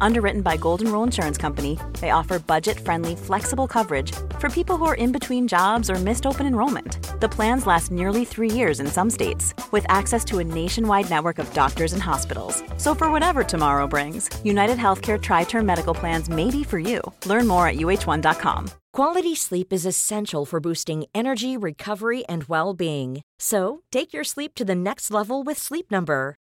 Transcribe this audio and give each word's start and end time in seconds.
Underwritten 0.00 0.42
by 0.42 0.56
Golden 0.56 0.90
Rule 0.92 1.02
Insurance 1.02 1.36
Company, 1.36 1.78
they 2.00 2.10
offer 2.10 2.38
budget 2.38 2.78
friendly, 2.78 3.16
flexible 3.16 3.66
coverage 3.66 4.12
for 4.38 4.48
people 4.48 4.76
who 4.76 4.84
are 4.84 4.94
in 4.94 5.12
between 5.12 5.48
jobs 5.48 5.90
or 5.90 5.96
missed 5.96 6.26
open 6.26 6.46
enrollment. 6.46 7.20
The 7.20 7.28
plans 7.28 7.66
last 7.66 7.90
nearly 7.90 8.24
three 8.24 8.50
years 8.50 8.80
in 8.80 8.86
some 8.86 9.10
states, 9.10 9.52
with 9.72 9.84
access 9.88 10.24
to 10.26 10.38
a 10.38 10.44
nationwide 10.44 11.10
network 11.10 11.38
of 11.38 11.52
doctors 11.52 11.92
and 11.92 12.02
hospitals. 12.02 12.62
So, 12.76 12.94
for 12.94 13.10
whatever 13.10 13.42
tomorrow 13.42 13.86
brings, 13.86 14.30
United 14.44 14.78
Healthcare 14.78 15.20
Tri 15.20 15.44
Term 15.44 15.66
Medical 15.66 15.94
Plans 15.94 16.28
may 16.28 16.50
be 16.50 16.64
for 16.64 16.78
you. 16.78 17.00
Learn 17.26 17.46
more 17.46 17.66
at 17.68 17.76
uh1.com. 17.76 18.70
Quality 18.92 19.34
sleep 19.34 19.72
is 19.72 19.86
essential 19.86 20.44
for 20.44 20.60
boosting 20.60 21.04
energy, 21.14 21.56
recovery, 21.56 22.24
and 22.28 22.44
well 22.44 22.74
being. 22.74 23.22
So, 23.40 23.82
take 23.90 24.12
your 24.12 24.24
sleep 24.24 24.54
to 24.54 24.64
the 24.64 24.76
next 24.76 25.10
level 25.10 25.42
with 25.42 25.58
Sleep 25.58 25.90
Number. 25.90 26.36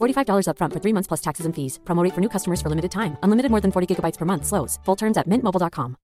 $45 0.00 0.46
upfront 0.46 0.72
for 0.72 0.78
three 0.78 0.94
months 0.94 1.08
plus 1.08 1.20
taxes 1.20 1.46
and 1.46 1.52
fees. 1.52 1.80
Promo 1.84 2.04
rate 2.04 2.14
for 2.14 2.20
new 2.20 2.30
customers 2.30 2.62
for 2.62 2.68
limited 2.68 2.92
time. 2.92 3.16
Unlimited 3.24 3.50
more 3.50 3.60
than 3.60 3.72
40 3.72 3.90
gigabytes 3.90 4.16
per 4.16 4.24
month. 4.24 4.46
Slows. 4.46 4.78
Full 4.84 4.96
terms 4.96 5.16
at 5.16 5.26
mintmobile.com. 5.26 5.96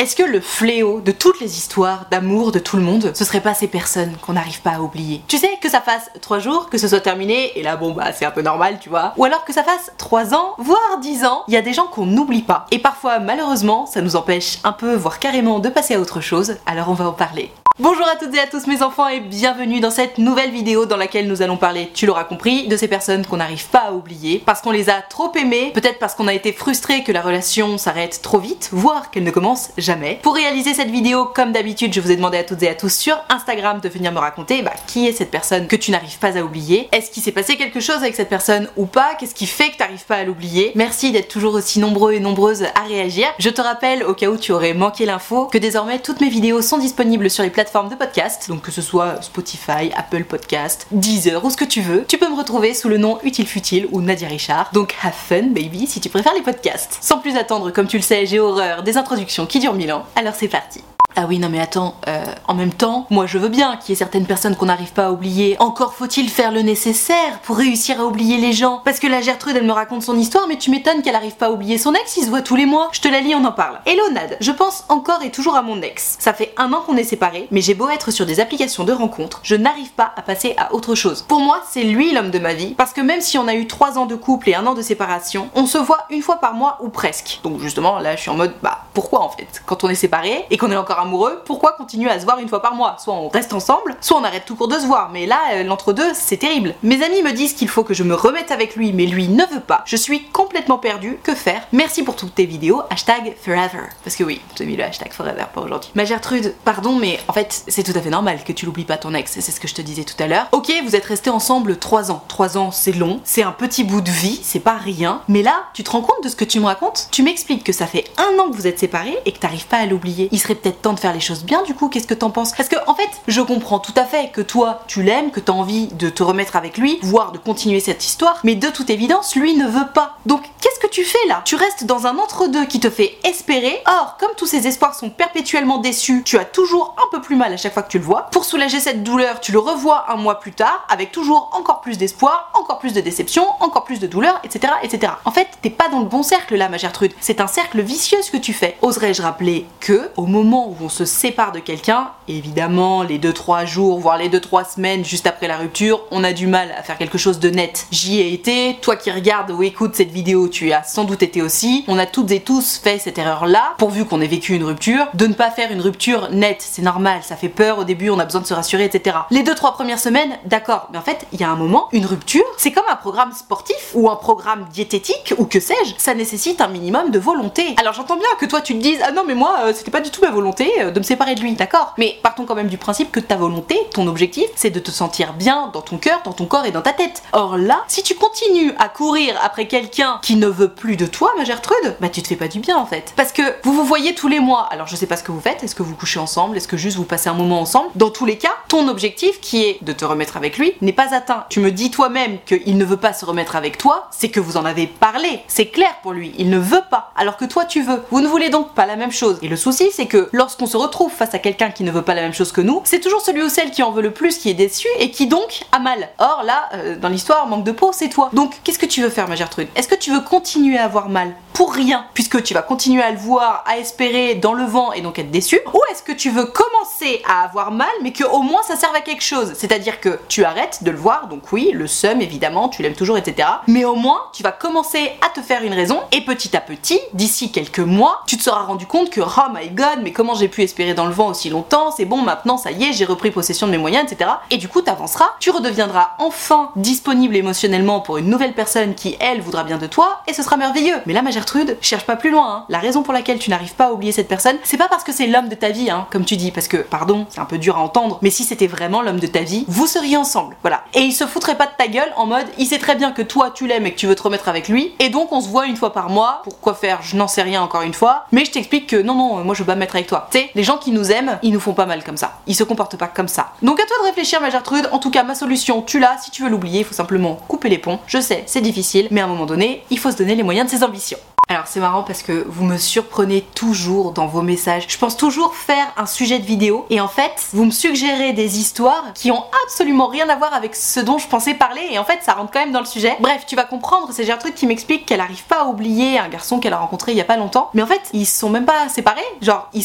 Est-ce 0.00 0.14
que 0.14 0.22
le 0.22 0.38
fléau 0.38 1.00
de 1.00 1.10
toutes 1.10 1.40
les 1.40 1.58
histoires 1.58 2.06
d'amour 2.08 2.52
de 2.52 2.60
tout 2.60 2.76
le 2.76 2.84
monde, 2.84 3.10
ce 3.16 3.24
serait 3.24 3.40
pas 3.40 3.52
ces 3.52 3.66
personnes 3.66 4.12
qu'on 4.24 4.34
n'arrive 4.34 4.62
pas 4.62 4.76
à 4.76 4.80
oublier? 4.80 5.22
Tu 5.26 5.38
sais, 5.38 5.50
que 5.60 5.68
ça 5.68 5.80
fasse 5.80 6.08
3 6.20 6.38
jours, 6.38 6.70
que 6.70 6.78
ce 6.78 6.86
soit 6.86 7.00
terminé, 7.00 7.58
et 7.58 7.64
là 7.64 7.76
bon 7.76 7.90
bah 7.94 8.12
c'est 8.12 8.24
un 8.24 8.30
peu 8.30 8.40
normal, 8.40 8.78
tu 8.80 8.90
vois. 8.90 9.12
Ou 9.16 9.24
alors 9.24 9.44
que 9.44 9.52
ça 9.52 9.64
fasse 9.64 9.90
3 9.98 10.34
ans, 10.34 10.54
voire 10.58 11.00
10 11.02 11.24
ans, 11.24 11.42
il 11.48 11.54
y 11.54 11.56
a 11.56 11.62
des 11.62 11.72
gens 11.72 11.88
qu'on 11.88 12.06
n'oublie 12.06 12.42
pas. 12.42 12.66
Et 12.70 12.78
parfois, 12.78 13.18
malheureusement, 13.18 13.86
ça 13.86 14.00
nous 14.00 14.14
empêche 14.14 14.60
un 14.62 14.70
peu, 14.70 14.94
voire 14.94 15.18
carrément 15.18 15.58
de 15.58 15.68
passer 15.68 15.96
à 15.96 16.00
autre 16.00 16.20
chose, 16.20 16.58
alors 16.64 16.90
on 16.90 16.94
va 16.94 17.08
en 17.08 17.12
parler. 17.12 17.50
Bonjour 17.80 18.08
à 18.08 18.16
toutes 18.16 18.34
et 18.34 18.40
à 18.40 18.48
tous 18.48 18.66
mes 18.66 18.82
enfants 18.82 19.06
et 19.06 19.20
bienvenue 19.20 19.78
dans 19.78 19.92
cette 19.92 20.18
nouvelle 20.18 20.50
vidéo 20.50 20.84
dans 20.84 20.96
laquelle 20.96 21.28
nous 21.28 21.42
allons 21.42 21.56
parler, 21.56 21.92
tu 21.94 22.06
l'auras 22.06 22.24
compris, 22.24 22.66
de 22.66 22.76
ces 22.76 22.88
personnes 22.88 23.24
qu'on 23.24 23.36
n'arrive 23.36 23.68
pas 23.68 23.84
à 23.90 23.92
oublier 23.92 24.42
parce 24.44 24.62
qu'on 24.62 24.72
les 24.72 24.90
a 24.90 25.00
trop 25.00 25.32
aimées, 25.36 25.70
peut-être 25.72 26.00
parce 26.00 26.16
qu'on 26.16 26.26
a 26.26 26.34
été 26.34 26.52
frustré 26.52 27.04
que 27.04 27.12
la 27.12 27.22
relation 27.22 27.78
s'arrête 27.78 28.20
trop 28.20 28.40
vite, 28.40 28.70
voire 28.72 29.12
qu'elle 29.12 29.22
ne 29.22 29.30
commence 29.30 29.70
jamais. 29.78 30.18
Pour 30.24 30.34
réaliser 30.34 30.74
cette 30.74 30.90
vidéo, 30.90 31.26
comme 31.26 31.52
d'habitude, 31.52 31.94
je 31.94 32.00
vous 32.00 32.10
ai 32.10 32.16
demandé 32.16 32.38
à 32.38 32.42
toutes 32.42 32.64
et 32.64 32.68
à 32.68 32.74
tous 32.74 32.92
sur 32.92 33.16
Instagram 33.28 33.78
de 33.80 33.88
venir 33.88 34.10
me 34.10 34.18
raconter 34.18 34.62
bah, 34.62 34.72
qui 34.88 35.06
est 35.06 35.12
cette 35.12 35.30
personne 35.30 35.68
que 35.68 35.76
tu 35.76 35.92
n'arrives 35.92 36.18
pas 36.18 36.36
à 36.36 36.42
oublier. 36.42 36.88
Est-ce 36.90 37.12
qu'il 37.12 37.22
s'est 37.22 37.30
passé 37.30 37.54
quelque 37.54 37.78
chose 37.78 37.98
avec 37.98 38.16
cette 38.16 38.28
personne 38.28 38.68
ou 38.76 38.86
pas? 38.86 39.14
Qu'est-ce 39.20 39.36
qui 39.36 39.46
fait 39.46 39.68
que 39.68 39.76
tu 39.76 39.82
n'arrives 39.82 40.04
pas 40.04 40.16
à 40.16 40.24
l'oublier? 40.24 40.72
Merci 40.74 41.12
d'être 41.12 41.28
toujours 41.28 41.54
aussi 41.54 41.78
nombreux 41.78 42.14
et 42.14 42.18
nombreuses 42.18 42.64
à 42.74 42.88
réagir. 42.88 43.28
Je 43.38 43.50
te 43.50 43.60
rappelle, 43.60 44.02
au 44.02 44.14
cas 44.14 44.26
où 44.26 44.36
tu 44.36 44.50
aurais 44.50 44.74
manqué 44.74 45.06
l'info, 45.06 45.44
que 45.46 45.58
désormais 45.58 46.00
toutes 46.00 46.20
mes 46.20 46.28
vidéos 46.28 46.60
sont 46.60 46.78
disponibles 46.78 47.30
sur 47.30 47.44
les 47.44 47.50
plateformes 47.50 47.67
de 47.68 47.94
podcast, 47.94 48.48
donc 48.48 48.62
que 48.62 48.70
ce 48.70 48.80
soit 48.80 49.22
Spotify, 49.22 49.92
Apple 49.94 50.24
Podcast, 50.24 50.86
Deezer 50.90 51.44
ou 51.44 51.50
ce 51.50 51.56
que 51.56 51.64
tu 51.64 51.80
veux, 51.80 52.04
tu 52.06 52.18
peux 52.18 52.28
me 52.28 52.36
retrouver 52.36 52.72
sous 52.72 52.88
le 52.88 52.96
nom 52.96 53.18
Utile 53.22 53.46
Futile 53.46 53.86
ou 53.92 54.00
Nadia 54.00 54.26
Richard. 54.26 54.70
Donc 54.72 54.94
have 55.02 55.12
fun 55.12 55.48
baby 55.48 55.86
si 55.86 56.00
tu 56.00 56.08
préfères 56.08 56.34
les 56.34 56.42
podcasts. 56.42 56.98
Sans 57.00 57.18
plus 57.18 57.36
attendre, 57.36 57.70
comme 57.70 57.86
tu 57.86 57.98
le 57.98 58.02
sais, 58.02 58.26
j'ai 58.26 58.40
horreur 58.40 58.82
des 58.82 58.96
introductions 58.96 59.46
qui 59.46 59.60
durent 59.60 59.74
mille 59.74 59.92
ans. 59.92 60.06
Alors 60.16 60.34
c'est 60.34 60.48
parti. 60.48 60.82
Ah 61.20 61.26
oui, 61.28 61.40
non 61.40 61.48
mais 61.48 61.58
attends, 61.58 61.96
euh, 62.06 62.24
en 62.46 62.54
même 62.54 62.72
temps, 62.72 63.08
moi 63.10 63.26
je 63.26 63.38
veux 63.38 63.48
bien 63.48 63.76
qu'il 63.76 63.90
y 63.90 63.92
ait 63.94 63.96
certaines 63.96 64.24
personnes 64.24 64.54
qu'on 64.54 64.66
n'arrive 64.66 64.92
pas 64.92 65.06
à 65.06 65.10
oublier. 65.10 65.56
Encore 65.58 65.94
faut-il 65.94 66.30
faire 66.30 66.52
le 66.52 66.62
nécessaire 66.62 67.40
pour 67.42 67.56
réussir 67.56 68.00
à 68.00 68.04
oublier 68.04 68.36
les 68.36 68.52
gens. 68.52 68.82
Parce 68.84 69.00
que 69.00 69.08
la 69.08 69.20
Gertrude, 69.20 69.56
elle 69.56 69.66
me 69.66 69.72
raconte 69.72 70.04
son 70.04 70.16
histoire, 70.16 70.46
mais 70.46 70.58
tu 70.58 70.70
m'étonnes 70.70 71.02
qu'elle 71.02 71.16
arrive 71.16 71.34
pas 71.34 71.46
à 71.46 71.50
oublier 71.50 71.76
son 71.76 71.92
ex, 71.92 72.16
il 72.18 72.22
se 72.22 72.30
voit 72.30 72.40
tous 72.40 72.54
les 72.54 72.66
mois. 72.66 72.88
Je 72.92 73.00
te 73.00 73.08
la 73.08 73.18
lis, 73.18 73.34
on 73.34 73.44
en 73.44 73.50
parle. 73.50 73.80
Hello 73.84 74.04
Nad, 74.12 74.36
je 74.38 74.52
pense 74.52 74.84
encore 74.88 75.20
et 75.24 75.32
toujours 75.32 75.56
à 75.56 75.62
mon 75.62 75.82
ex. 75.82 76.18
Ça 76.20 76.32
fait 76.32 76.54
un 76.56 76.72
an 76.72 76.82
qu'on 76.86 76.96
est 76.96 77.02
séparés, 77.02 77.48
mais 77.50 77.62
j'ai 77.62 77.74
beau 77.74 77.88
être 77.88 78.12
sur 78.12 78.24
des 78.24 78.38
applications 78.38 78.84
de 78.84 78.92
rencontres, 78.92 79.40
je 79.42 79.56
n'arrive 79.56 79.90
pas 79.90 80.12
à 80.14 80.22
passer 80.22 80.54
à 80.56 80.72
autre 80.72 80.94
chose. 80.94 81.22
Pour 81.26 81.40
moi, 81.40 81.62
c'est 81.68 81.82
lui 81.82 82.12
l'homme 82.12 82.30
de 82.30 82.38
ma 82.38 82.54
vie, 82.54 82.74
parce 82.74 82.92
que 82.92 83.00
même 83.00 83.22
si 83.22 83.38
on 83.38 83.48
a 83.48 83.56
eu 83.56 83.66
3 83.66 83.98
ans 83.98 84.06
de 84.06 84.14
couple 84.14 84.50
et 84.50 84.54
un 84.54 84.64
an 84.68 84.74
de 84.74 84.82
séparation, 84.82 85.48
on 85.56 85.66
se 85.66 85.78
voit 85.78 86.04
une 86.10 86.22
fois 86.22 86.36
par 86.36 86.54
mois 86.54 86.78
ou 86.80 86.90
presque. 86.90 87.40
Donc 87.42 87.58
justement, 87.58 87.98
là 87.98 88.14
je 88.14 88.20
suis 88.20 88.30
en 88.30 88.36
mode, 88.36 88.54
bah 88.62 88.84
pourquoi 88.94 89.22
en 89.22 89.30
fait? 89.30 89.62
Quand 89.66 89.82
on 89.82 89.88
est 89.88 89.96
séparés 89.96 90.44
et 90.50 90.56
qu'on 90.56 90.70
est 90.70 90.76
encore 90.76 91.00
pourquoi 91.44 91.72
continuer 91.72 92.10
à 92.10 92.18
se 92.18 92.24
voir 92.24 92.38
une 92.38 92.48
fois 92.48 92.62
par 92.62 92.74
mois? 92.74 92.96
Soit 92.98 93.14
on 93.14 93.28
reste 93.28 93.52
ensemble, 93.52 93.96
soit 94.00 94.18
on 94.18 94.24
arrête 94.24 94.44
tout 94.44 94.56
court 94.56 94.68
de 94.68 94.78
se 94.78 94.86
voir. 94.86 95.10
Mais 95.12 95.26
là, 95.26 95.38
euh, 95.52 95.62
l'entre-deux, 95.64 96.12
c'est 96.14 96.36
terrible. 96.36 96.74
Mes 96.82 97.02
amis 97.02 97.22
me 97.22 97.32
disent 97.32 97.54
qu'il 97.54 97.68
faut 97.68 97.84
que 97.84 97.94
je 97.94 98.02
me 98.02 98.14
remette 98.14 98.50
avec 98.50 98.76
lui, 98.76 98.92
mais 98.92 99.06
lui 99.06 99.28
ne 99.28 99.44
veut 99.44 99.60
pas. 99.60 99.82
Je 99.86 99.96
suis 99.96 100.24
complètement 100.24 100.78
perdue. 100.78 101.18
Que 101.22 101.34
faire? 101.34 101.62
Merci 101.72 102.02
pour 102.02 102.16
toutes 102.16 102.34
tes 102.34 102.46
vidéos. 102.46 102.82
Hashtag 102.90 103.34
forever. 103.42 103.88
Parce 104.04 104.16
que 104.16 104.24
oui, 104.24 104.40
j'ai 104.56 104.66
mis 104.66 104.76
le 104.76 104.84
hashtag 104.84 105.12
forever 105.12 105.44
pour 105.52 105.64
aujourd'hui. 105.64 105.90
Ma 105.94 106.04
Gertrude, 106.04 106.54
pardon, 106.64 106.96
mais 106.96 107.18
en 107.28 107.32
fait, 107.32 107.64
c'est 107.68 107.82
tout 107.82 107.96
à 107.96 108.00
fait 108.00 108.10
normal 108.10 108.42
que 108.44 108.52
tu 108.52 108.66
l'oublies 108.66 108.84
pas 108.84 108.96
ton 108.96 109.14
ex. 109.14 109.32
C'est 109.40 109.52
ce 109.52 109.60
que 109.60 109.68
je 109.68 109.74
te 109.74 109.82
disais 109.82 110.04
tout 110.04 110.20
à 110.22 110.26
l'heure. 110.26 110.48
Ok, 110.52 110.72
vous 110.84 110.96
êtes 110.96 111.04
restés 111.04 111.30
ensemble 111.30 111.76
3 111.76 112.10
ans. 112.10 112.22
3 112.28 112.58
ans, 112.58 112.70
c'est 112.70 112.92
long. 112.92 113.20
C'est 113.24 113.42
un 113.42 113.52
petit 113.52 113.84
bout 113.84 114.00
de 114.00 114.10
vie. 114.10 114.40
C'est 114.42 114.60
pas 114.60 114.76
rien. 114.76 115.22
Mais 115.28 115.42
là, 115.42 115.64
tu 115.74 115.84
te 115.84 115.90
rends 115.90 116.02
compte 116.02 116.22
de 116.22 116.28
ce 116.28 116.36
que 116.36 116.44
tu 116.44 116.60
me 116.60 116.66
racontes? 116.66 117.08
Tu 117.10 117.22
m'expliques 117.22 117.64
que 117.64 117.72
ça 117.72 117.86
fait 117.86 118.04
un 118.16 118.38
an 118.38 118.50
que 118.50 118.56
vous 118.56 118.66
êtes 118.66 118.78
séparés 118.78 119.18
et 119.24 119.32
que 119.32 119.38
t'arrives 119.38 119.66
pas 119.66 119.78
à 119.78 119.86
l'oublier. 119.86 120.28
Il 120.32 120.40
serait 120.40 120.54
peut-être 120.54 120.80
de 120.92 121.00
faire 121.00 121.12
les 121.12 121.20
choses 121.20 121.44
bien 121.44 121.62
du 121.62 121.74
coup, 121.74 121.88
qu'est-ce 121.88 122.06
que 122.06 122.14
t'en 122.14 122.30
penses? 122.30 122.52
Parce 122.52 122.68
que 122.68 122.76
en 122.86 122.94
fait, 122.94 123.08
je 123.26 123.40
comprends 123.40 123.78
tout 123.78 123.94
à 123.96 124.04
fait 124.04 124.30
que 124.30 124.40
toi, 124.40 124.82
tu 124.86 125.02
l'aimes, 125.02 125.30
que 125.30 125.40
t'as 125.40 125.52
envie 125.52 125.88
de 125.88 126.08
te 126.08 126.22
remettre 126.22 126.56
avec 126.56 126.78
lui, 126.78 126.98
voire 127.02 127.32
de 127.32 127.38
continuer 127.38 127.80
cette 127.80 128.04
histoire, 128.04 128.40
mais 128.44 128.54
de 128.54 128.68
toute 128.68 128.90
évidence, 128.90 129.36
lui 129.36 129.54
ne 129.54 129.66
veut 129.66 129.88
pas. 129.94 130.16
Donc 130.26 130.42
qu'est-ce 130.60 130.80
que 130.80 130.90
tu 130.90 131.04
fais 131.04 131.18
là? 131.28 131.42
Tu 131.44 131.56
restes 131.56 131.84
dans 131.84 132.06
un 132.06 132.18
entre-deux 132.18 132.66
qui 132.66 132.80
te 132.80 132.90
fait 132.90 133.18
espérer, 133.24 133.82
or 133.86 134.16
comme 134.18 134.30
tous 134.36 134.46
ces 134.46 134.66
espoirs 134.66 134.94
sont 134.94 135.10
perpétuellement 135.10 135.78
déçus, 135.78 136.22
tu 136.24 136.38
as 136.38 136.44
toujours 136.44 136.94
un 136.98 137.10
peu 137.10 137.20
plus 137.20 137.36
mal 137.36 137.52
à 137.52 137.56
chaque 137.56 137.74
fois 137.74 137.82
que 137.82 137.90
tu 137.90 137.98
le 137.98 138.04
vois. 138.04 138.28
Pour 138.32 138.44
soulager 138.44 138.80
cette 138.80 139.02
douleur, 139.02 139.40
tu 139.40 139.52
le 139.52 139.58
revois 139.58 140.06
un 140.08 140.16
mois 140.16 140.40
plus 140.40 140.52
tard, 140.52 140.86
avec 140.88 141.12
toujours 141.12 141.50
encore 141.52 141.80
plus 141.80 141.98
d'espoir, 141.98 142.50
encore 142.54 142.78
plus 142.78 142.92
de 142.92 143.00
déception, 143.00 143.44
encore 143.60 143.84
plus 143.84 144.00
de 144.00 144.06
douleur, 144.06 144.40
etc. 144.44 144.72
etc. 144.82 145.12
En 145.24 145.30
fait, 145.30 145.48
t'es 145.62 145.70
pas 145.70 145.88
dans 145.88 146.00
le 146.00 146.06
bon 146.06 146.22
cercle 146.22 146.56
là, 146.56 146.68
ma 146.68 146.78
Gertrude. 146.78 147.12
C'est 147.20 147.40
un 147.40 147.46
cercle 147.46 147.80
vicieux 147.80 148.22
ce 148.22 148.30
que 148.30 148.36
tu 148.36 148.52
fais. 148.52 148.76
Oserais-je 148.82 149.22
rappeler 149.22 149.66
que, 149.80 150.10
au 150.16 150.26
moment 150.26 150.68
où 150.68 150.77
on 150.80 150.88
se 150.88 151.04
sépare 151.04 151.52
de 151.52 151.58
quelqu'un, 151.58 152.10
évidemment, 152.28 153.02
les 153.02 153.18
2-3 153.18 153.66
jours, 153.66 153.98
voire 153.98 154.18
les 154.18 154.28
2-3 154.28 154.74
semaines 154.74 155.04
juste 155.04 155.26
après 155.26 155.48
la 155.48 155.56
rupture, 155.56 156.00
on 156.10 156.24
a 156.24 156.32
du 156.32 156.46
mal 156.46 156.72
à 156.76 156.82
faire 156.82 156.98
quelque 156.98 157.18
chose 157.18 157.38
de 157.38 157.50
net. 157.50 157.86
J'y 157.90 158.20
ai 158.20 158.32
été, 158.32 158.76
toi 158.80 158.96
qui 158.96 159.10
regardes 159.10 159.50
ou 159.50 159.62
écoutes 159.62 159.94
cette 159.94 160.10
vidéo, 160.10 160.48
tu 160.48 160.72
as 160.72 160.82
sans 160.82 161.04
doute 161.04 161.22
été 161.22 161.42
aussi. 161.42 161.84
On 161.88 161.98
a 161.98 162.06
toutes 162.06 162.30
et 162.30 162.40
tous 162.40 162.78
fait 162.78 162.98
cette 162.98 163.18
erreur-là, 163.18 163.74
pourvu 163.78 164.04
qu'on 164.04 164.20
ait 164.20 164.26
vécu 164.26 164.54
une 164.54 164.64
rupture, 164.64 165.06
de 165.14 165.26
ne 165.26 165.34
pas 165.34 165.50
faire 165.50 165.72
une 165.72 165.80
rupture 165.80 166.30
nette. 166.30 166.62
C'est 166.62 166.82
normal, 166.82 167.20
ça 167.22 167.36
fait 167.36 167.48
peur 167.48 167.78
au 167.78 167.84
début, 167.84 168.10
on 168.10 168.18
a 168.18 168.24
besoin 168.24 168.40
de 168.40 168.46
se 168.46 168.54
rassurer, 168.54 168.84
etc. 168.84 169.16
Les 169.30 169.42
2-3 169.42 169.72
premières 169.74 169.98
semaines, 169.98 170.38
d'accord, 170.44 170.88
mais 170.92 170.98
en 170.98 171.02
fait, 171.02 171.26
il 171.32 171.40
y 171.40 171.44
a 171.44 171.50
un 171.50 171.56
moment, 171.56 171.88
une 171.92 172.06
rupture, 172.06 172.44
c'est 172.56 172.72
comme 172.72 172.84
un 172.90 172.96
programme 172.96 173.32
sportif 173.32 173.92
ou 173.94 174.10
un 174.10 174.16
programme 174.16 174.66
diététique 174.72 175.34
ou 175.38 175.44
que 175.44 175.60
sais-je, 175.60 175.94
ça 175.98 176.14
nécessite 176.14 176.60
un 176.60 176.68
minimum 176.68 177.10
de 177.10 177.18
volonté. 177.18 177.74
Alors 177.78 177.92
j'entends 177.92 178.16
bien 178.16 178.28
que 178.38 178.46
toi 178.46 178.60
tu 178.60 178.74
te 178.74 178.82
dises, 178.82 178.98
ah 179.02 179.12
non, 179.12 179.24
mais 179.26 179.34
moi, 179.34 179.56
euh, 179.64 179.72
c'était 179.74 179.90
pas 179.90 180.00
du 180.00 180.10
tout 180.10 180.20
ma 180.22 180.30
volonté, 180.30 180.67
de 180.92 180.98
me 180.98 181.04
séparer 181.04 181.34
de 181.34 181.40
lui, 181.40 181.52
d'accord? 181.52 181.94
Mais 181.98 182.18
partons 182.22 182.44
quand 182.44 182.54
même 182.54 182.68
du 182.68 182.78
principe 182.78 183.10
que 183.10 183.20
ta 183.20 183.36
volonté, 183.36 183.78
ton 183.92 184.06
objectif, 184.06 184.46
c'est 184.54 184.70
de 184.70 184.80
te 184.80 184.90
sentir 184.90 185.32
bien 185.32 185.70
dans 185.72 185.82
ton 185.82 185.98
cœur, 185.98 186.20
dans 186.24 186.32
ton 186.32 186.46
corps 186.46 186.66
et 186.66 186.70
dans 186.70 186.82
ta 186.82 186.92
tête. 186.92 187.22
Or 187.32 187.56
là, 187.56 187.84
si 187.88 188.02
tu 188.02 188.14
continues 188.14 188.72
à 188.78 188.88
courir 188.88 189.34
après 189.42 189.66
quelqu'un 189.66 190.18
qui 190.22 190.36
ne 190.36 190.46
veut 190.46 190.68
plus 190.68 190.96
de 190.96 191.06
toi, 191.06 191.32
ma 191.36 191.44
Gertrude, 191.44 191.96
bah 192.00 192.08
tu 192.08 192.22
te 192.22 192.28
fais 192.28 192.36
pas 192.36 192.48
du 192.48 192.60
bien 192.60 192.76
en 192.76 192.86
fait. 192.86 193.12
Parce 193.16 193.32
que 193.32 193.42
vous 193.62 193.72
vous 193.72 193.84
voyez 193.84 194.14
tous 194.14 194.28
les 194.28 194.40
mois, 194.40 194.68
alors 194.70 194.86
je 194.86 194.96
sais 194.96 195.06
pas 195.06 195.16
ce 195.16 195.22
que 195.22 195.32
vous 195.32 195.40
faites, 195.40 195.62
est-ce 195.62 195.74
que 195.74 195.82
vous 195.82 195.94
couchez 195.94 196.18
ensemble, 196.18 196.56
est-ce 196.56 196.68
que 196.68 196.76
juste 196.76 196.96
vous 196.96 197.04
passez 197.04 197.28
un 197.28 197.34
moment 197.34 197.60
ensemble? 197.60 197.90
Dans 197.94 198.10
tous 198.10 198.26
les 198.26 198.38
cas, 198.38 198.52
ton 198.68 198.88
objectif 198.88 199.40
qui 199.40 199.64
est 199.64 199.78
de 199.82 199.92
te 199.92 200.04
remettre 200.04 200.36
avec 200.36 200.58
lui 200.58 200.74
n'est 200.80 200.92
pas 200.92 201.14
atteint. 201.14 201.44
Tu 201.48 201.60
me 201.60 201.70
dis 201.70 201.90
toi-même 201.90 202.38
qu'il 202.46 202.76
ne 202.76 202.84
veut 202.84 202.96
pas 202.96 203.12
se 203.12 203.24
remettre 203.24 203.56
avec 203.56 203.78
toi, 203.78 204.08
c'est 204.10 204.28
que 204.28 204.40
vous 204.40 204.56
en 204.56 204.64
avez 204.64 204.86
parlé. 204.86 205.40
C'est 205.48 205.66
clair 205.66 205.94
pour 206.02 206.12
lui, 206.12 206.34
il 206.38 206.50
ne 206.50 206.58
veut 206.58 206.82
pas, 206.90 207.12
alors 207.16 207.36
que 207.36 207.44
toi 207.44 207.64
tu 207.64 207.82
veux. 207.82 208.02
Vous 208.10 208.20
ne 208.20 208.28
voulez 208.28 208.50
donc 208.50 208.74
pas 208.74 208.86
la 208.86 208.96
même 208.96 209.12
chose. 209.12 209.38
Et 209.42 209.48
le 209.48 209.56
souci, 209.56 209.90
c'est 209.92 210.06
que 210.06 210.28
lorsqu'on 210.58 210.78
se 210.78 210.82
retrouve 210.82 211.12
face 211.12 211.34
à 211.34 211.38
quelqu'un 211.38 211.70
qui 211.70 211.84
ne 211.84 211.90
veut 211.90 212.02
pas 212.02 212.14
la 212.14 212.22
même 212.22 212.34
chose 212.34 212.50
que 212.50 212.60
nous, 212.60 212.80
c'est 212.84 213.00
toujours 213.00 213.20
celui 213.20 213.42
ou 213.42 213.48
celle 213.48 213.70
qui 213.70 213.82
en 213.82 213.92
veut 213.92 214.02
le 214.02 214.10
plus 214.10 214.38
qui 214.38 214.50
est 214.50 214.54
déçu 214.54 214.88
et 214.98 215.10
qui 215.10 215.26
donc 215.26 215.60
a 215.70 215.78
mal. 215.78 216.08
Or 216.18 216.42
là, 216.44 216.68
euh, 216.74 216.96
dans 216.96 217.08
l'histoire, 217.08 217.46
manque 217.46 217.64
de 217.64 217.70
peau, 217.70 217.90
c'est 217.92 218.08
toi. 218.08 218.30
Donc 218.32 218.56
qu'est-ce 218.64 218.78
que 218.78 218.86
tu 218.86 219.00
veux 219.02 219.08
faire, 219.08 219.28
ma 219.28 219.36
Gertrude 219.36 219.68
Est-ce 219.76 219.86
que 219.86 219.94
tu 219.94 220.10
veux 220.10 220.20
continuer 220.20 220.76
à 220.76 220.84
avoir 220.84 221.08
mal 221.08 221.34
pour 221.52 221.72
rien, 221.72 222.06
puisque 222.14 222.42
tu 222.42 222.54
vas 222.54 222.62
continuer 222.62 223.02
à 223.02 223.10
le 223.10 223.18
voir, 223.18 223.64
à 223.66 223.78
espérer 223.78 224.34
dans 224.34 224.52
le 224.52 224.64
vent 224.64 224.92
et 224.92 225.00
donc 225.00 225.18
être 225.18 225.30
déçu? 225.30 225.60
Ou 225.72 225.80
est-ce 225.92 226.02
que 226.02 226.12
tu 226.12 226.30
veux 226.30 226.46
commencer 226.46 227.22
à 227.28 227.44
avoir 227.44 227.70
mal, 227.70 227.88
mais 228.02 228.12
que 228.12 228.24
au 228.24 228.42
moins 228.42 228.62
ça 228.62 228.74
serve 228.74 228.96
à 228.96 229.00
quelque 229.00 229.22
chose? 229.22 229.52
C'est-à-dire 229.54 230.00
que 230.00 230.18
tu 230.28 230.44
arrêtes 230.44 230.82
de 230.82 230.90
le 230.90 230.98
voir, 230.98 231.28
donc 231.28 231.52
oui, 231.52 231.70
le 231.72 231.86
seum 231.86 232.20
évidemment, 232.20 232.68
tu 232.68 232.82
l'aimes 232.82 232.94
toujours, 232.94 233.16
etc. 233.16 233.48
Mais 233.68 233.84
au 233.84 233.94
moins, 233.94 234.22
tu 234.32 234.42
vas 234.42 234.52
commencer 234.52 235.12
à 235.24 235.28
te 235.28 235.40
faire 235.40 235.62
une 235.62 235.74
raison, 235.74 236.00
et 236.10 236.22
petit 236.22 236.56
à 236.56 236.60
petit, 236.60 237.00
d'ici 237.12 237.52
quelques 237.52 237.78
mois, 237.78 238.22
tu 238.26 238.36
te 238.36 238.42
seras 238.42 238.62
rendu 238.62 238.86
compte 238.86 239.10
que 239.10 239.20
oh 239.20 239.52
my 239.52 239.68
god, 239.70 240.00
mais 240.02 240.12
comment 240.12 240.34
j'ai 240.34 240.47
pu 240.48 240.62
espérer 240.62 240.94
dans 240.94 241.06
le 241.06 241.12
vent 241.12 241.28
aussi 241.28 241.50
longtemps 241.50 241.90
C'est 241.90 242.04
bon, 242.04 242.18
maintenant 242.22 242.56
ça 242.56 242.70
y 242.72 242.84
est, 242.84 242.92
j'ai 242.92 243.04
repris 243.04 243.30
possession 243.30 243.66
de 243.66 243.72
mes 243.72 243.78
moyens, 243.78 244.10
etc. 244.10 244.30
Et 244.50 244.56
du 244.56 244.68
coup, 244.68 244.80
t'avanceras, 244.82 245.30
tu 245.40 245.50
redeviendras 245.50 246.10
enfin 246.18 246.70
disponible 246.76 247.36
émotionnellement 247.36 248.00
pour 248.00 248.18
une 248.18 248.28
nouvelle 248.28 248.54
personne 248.54 248.94
qui, 248.94 249.16
elle, 249.20 249.40
voudra 249.40 249.64
bien 249.64 249.78
de 249.78 249.86
toi, 249.86 250.22
et 250.26 250.32
ce 250.32 250.42
sera 250.42 250.56
merveilleux. 250.56 250.96
Mais 251.06 251.12
là, 251.12 251.22
ma 251.22 251.30
Gertrude, 251.30 251.76
cherche 251.80 252.04
pas 252.04 252.16
plus 252.16 252.30
loin. 252.30 252.46
hein. 252.48 252.64
La 252.68 252.78
raison 252.78 253.02
pour 253.02 253.12
laquelle 253.12 253.38
tu 253.38 253.50
n'arrives 253.50 253.74
pas 253.74 253.86
à 253.86 253.92
oublier 253.92 254.12
cette 254.12 254.28
personne, 254.28 254.56
c'est 254.64 254.76
pas 254.76 254.88
parce 254.88 255.04
que 255.04 255.12
c'est 255.12 255.26
l'homme 255.26 255.48
de 255.48 255.54
ta 255.54 255.70
vie, 255.70 255.90
hein, 255.90 256.06
comme 256.10 256.24
tu 256.24 256.36
dis, 256.36 256.50
parce 256.50 256.68
que, 256.68 256.78
pardon, 256.78 257.26
c'est 257.30 257.40
un 257.40 257.44
peu 257.44 257.58
dur 257.58 257.76
à 257.76 257.80
entendre, 257.80 258.18
mais 258.22 258.30
si 258.30 258.44
c'était 258.44 258.66
vraiment 258.66 259.02
l'homme 259.02 259.20
de 259.20 259.26
ta 259.26 259.40
vie, 259.40 259.64
vous 259.68 259.86
seriez 259.86 260.16
ensemble, 260.16 260.56
voilà. 260.62 260.84
Et 260.94 261.00
il 261.00 261.12
se 261.12 261.26
foutrait 261.26 261.56
pas 261.56 261.66
de 261.66 261.72
ta 261.76 261.88
gueule 261.88 262.12
en 262.16 262.26
mode, 262.26 262.46
il 262.58 262.66
sait 262.66 262.78
très 262.78 262.94
bien 262.94 263.12
que 263.12 263.22
toi 263.22 263.50
tu 263.50 263.66
l'aimes 263.66 263.86
et 263.86 263.92
que 263.92 263.98
tu 263.98 264.06
veux 264.06 264.14
te 264.14 264.22
remettre 264.22 264.48
avec 264.48 264.68
lui, 264.68 264.94
et 264.98 265.08
donc 265.08 265.32
on 265.32 265.40
se 265.40 265.48
voit 265.48 265.66
une 265.66 265.76
fois 265.76 265.92
par 265.92 266.10
mois. 266.10 266.40
Pourquoi 266.44 266.74
faire? 266.74 267.00
Je 267.02 267.16
n'en 267.16 267.28
sais 267.28 267.42
rien 267.42 267.62
encore 267.62 267.82
une 267.82 267.94
fois, 267.94 268.24
mais 268.32 268.44
je 268.44 268.50
t'explique 268.50 268.86
que 268.86 268.96
non, 268.96 269.14
non, 269.14 269.44
moi 269.44 269.54
je 269.54 269.60
veux 269.60 269.66
pas 269.66 269.74
me 269.74 269.80
mettre 269.80 269.96
avec 269.96 270.06
toi. 270.06 270.28
Les 270.54 270.62
gens 270.62 270.78
qui 270.78 270.90
nous 270.90 271.10
aiment, 271.10 271.38
ils 271.42 271.52
nous 271.52 271.60
font 271.60 271.74
pas 271.74 271.86
mal 271.86 272.04
comme 272.04 272.16
ça. 272.16 272.40
Ils 272.46 272.54
se 272.54 272.64
comportent 272.64 272.96
pas 272.96 273.08
comme 273.08 273.28
ça. 273.28 273.52
Donc 273.62 273.80
à 273.80 273.86
toi 273.86 273.96
de 274.00 274.06
réfléchir, 274.06 274.40
ma 274.40 274.50
Gertrude. 274.50 274.88
En 274.92 274.98
tout 274.98 275.10
cas, 275.10 275.22
ma 275.22 275.34
solution, 275.34 275.82
tu 275.82 275.98
l'as. 275.98 276.18
Si 276.18 276.30
tu 276.30 276.42
veux 276.42 276.50
l'oublier, 276.50 276.80
il 276.80 276.84
faut 276.84 276.94
simplement 276.94 277.36
couper 277.48 277.68
les 277.68 277.78
ponts. 277.78 277.98
Je 278.06 278.20
sais, 278.20 278.44
c'est 278.46 278.60
difficile, 278.60 279.08
mais 279.10 279.20
à 279.20 279.24
un 279.24 279.28
moment 279.28 279.46
donné, 279.46 279.84
il 279.90 279.98
faut 279.98 280.10
se 280.10 280.16
donner 280.16 280.34
les 280.34 280.42
moyens 280.42 280.70
de 280.70 280.76
ses 280.76 280.84
ambitions. 280.84 281.18
Alors 281.50 281.66
c'est 281.66 281.80
marrant 281.80 282.02
parce 282.02 282.22
que 282.22 282.44
vous 282.46 282.64
me 282.64 282.76
surprenez 282.76 283.40
toujours 283.40 284.12
dans 284.12 284.26
vos 284.26 284.42
messages. 284.42 284.84
Je 284.86 284.98
pense 284.98 285.16
toujours 285.16 285.54
faire 285.54 285.86
un 285.96 286.04
sujet 286.04 286.38
de 286.38 286.44
vidéo 286.44 286.84
et 286.90 287.00
en 287.00 287.08
fait 287.08 287.48
vous 287.54 287.64
me 287.64 287.70
suggérez 287.70 288.34
des 288.34 288.58
histoires 288.58 289.14
qui 289.14 289.30
ont 289.30 289.44
absolument 289.64 290.08
rien 290.08 290.28
à 290.28 290.36
voir 290.36 290.52
avec 290.52 290.76
ce 290.76 291.00
dont 291.00 291.16
je 291.16 291.26
pensais 291.26 291.54
parler 291.54 291.80
et 291.90 291.98
en 291.98 292.04
fait 292.04 292.18
ça 292.22 292.34
rentre 292.34 292.52
quand 292.52 292.60
même 292.60 292.72
dans 292.72 292.80
le 292.80 292.86
sujet. 292.86 293.16
Bref, 293.20 293.46
tu 293.46 293.56
vas 293.56 293.64
comprendre, 293.64 294.08
c'est 294.12 294.24
Gertrude 294.24 294.52
qui 294.52 294.66
m'explique 294.66 295.06
qu'elle 295.06 295.22
arrive 295.22 295.42
pas 295.44 295.62
à 295.62 295.64
oublier 295.64 296.18
un 296.18 296.28
garçon 296.28 296.60
qu'elle 296.60 296.74
a 296.74 296.78
rencontré 296.78 297.12
il 297.12 297.18
y 297.18 297.22
a 297.22 297.24
pas 297.24 297.38
longtemps. 297.38 297.70
Mais 297.72 297.80
en 297.80 297.86
fait 297.86 298.02
ils 298.12 298.26
se 298.26 298.38
sont 298.38 298.50
même 298.50 298.66
pas 298.66 298.90
séparés, 298.90 299.22
genre 299.40 299.70
ils 299.72 299.84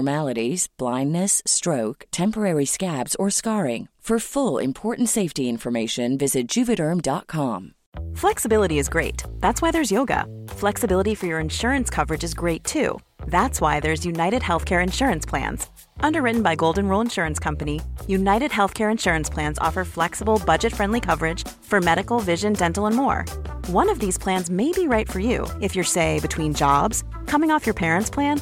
blindness, 0.77 1.41
stroke, 1.45 2.05
temporary 2.11 2.65
scabs, 2.65 3.15
or 3.15 3.29
scarring. 3.29 3.87
For 4.01 4.17
full 4.17 4.57
important 4.57 5.09
safety 5.09 5.47
information, 5.47 6.17
visit 6.17 6.47
juvederm.com. 6.47 7.73
Flexibility 8.15 8.79
is 8.79 8.89
great. 8.89 9.23
That's 9.39 9.61
why 9.61 9.69
there's 9.69 9.91
yoga. 9.91 10.25
Flexibility 10.47 11.13
for 11.13 11.27
your 11.27 11.39
insurance 11.39 11.91
coverage 11.91 12.23
is 12.23 12.33
great 12.33 12.63
too. 12.63 12.99
That's 13.27 13.61
why 13.61 13.79
there's 13.79 14.05
United 14.05 14.41
Healthcare 14.41 14.81
Insurance 14.81 15.25
Plans. 15.25 15.67
Underwritten 15.99 16.41
by 16.41 16.55
Golden 16.55 16.89
Rule 16.89 17.01
Insurance 17.01 17.37
Company, 17.37 17.79
United 18.07 18.49
Healthcare 18.49 18.89
Insurance 18.89 19.29
Plans 19.29 19.59
offer 19.59 19.85
flexible, 19.85 20.41
budget 20.45 20.73
friendly 20.73 20.99
coverage 20.99 21.47
for 21.61 21.79
medical, 21.79 22.19
vision, 22.19 22.53
dental, 22.53 22.87
and 22.87 22.95
more. 22.95 23.23
One 23.67 23.89
of 23.89 23.99
these 23.99 24.17
plans 24.17 24.49
may 24.49 24.71
be 24.71 24.87
right 24.87 25.09
for 25.09 25.19
you 25.19 25.45
if 25.61 25.75
you're, 25.75 25.85
say, 25.85 26.19
between 26.19 26.53
jobs, 26.55 27.03
coming 27.27 27.51
off 27.51 27.67
your 27.67 27.75
parents' 27.75 28.09
plan, 28.09 28.41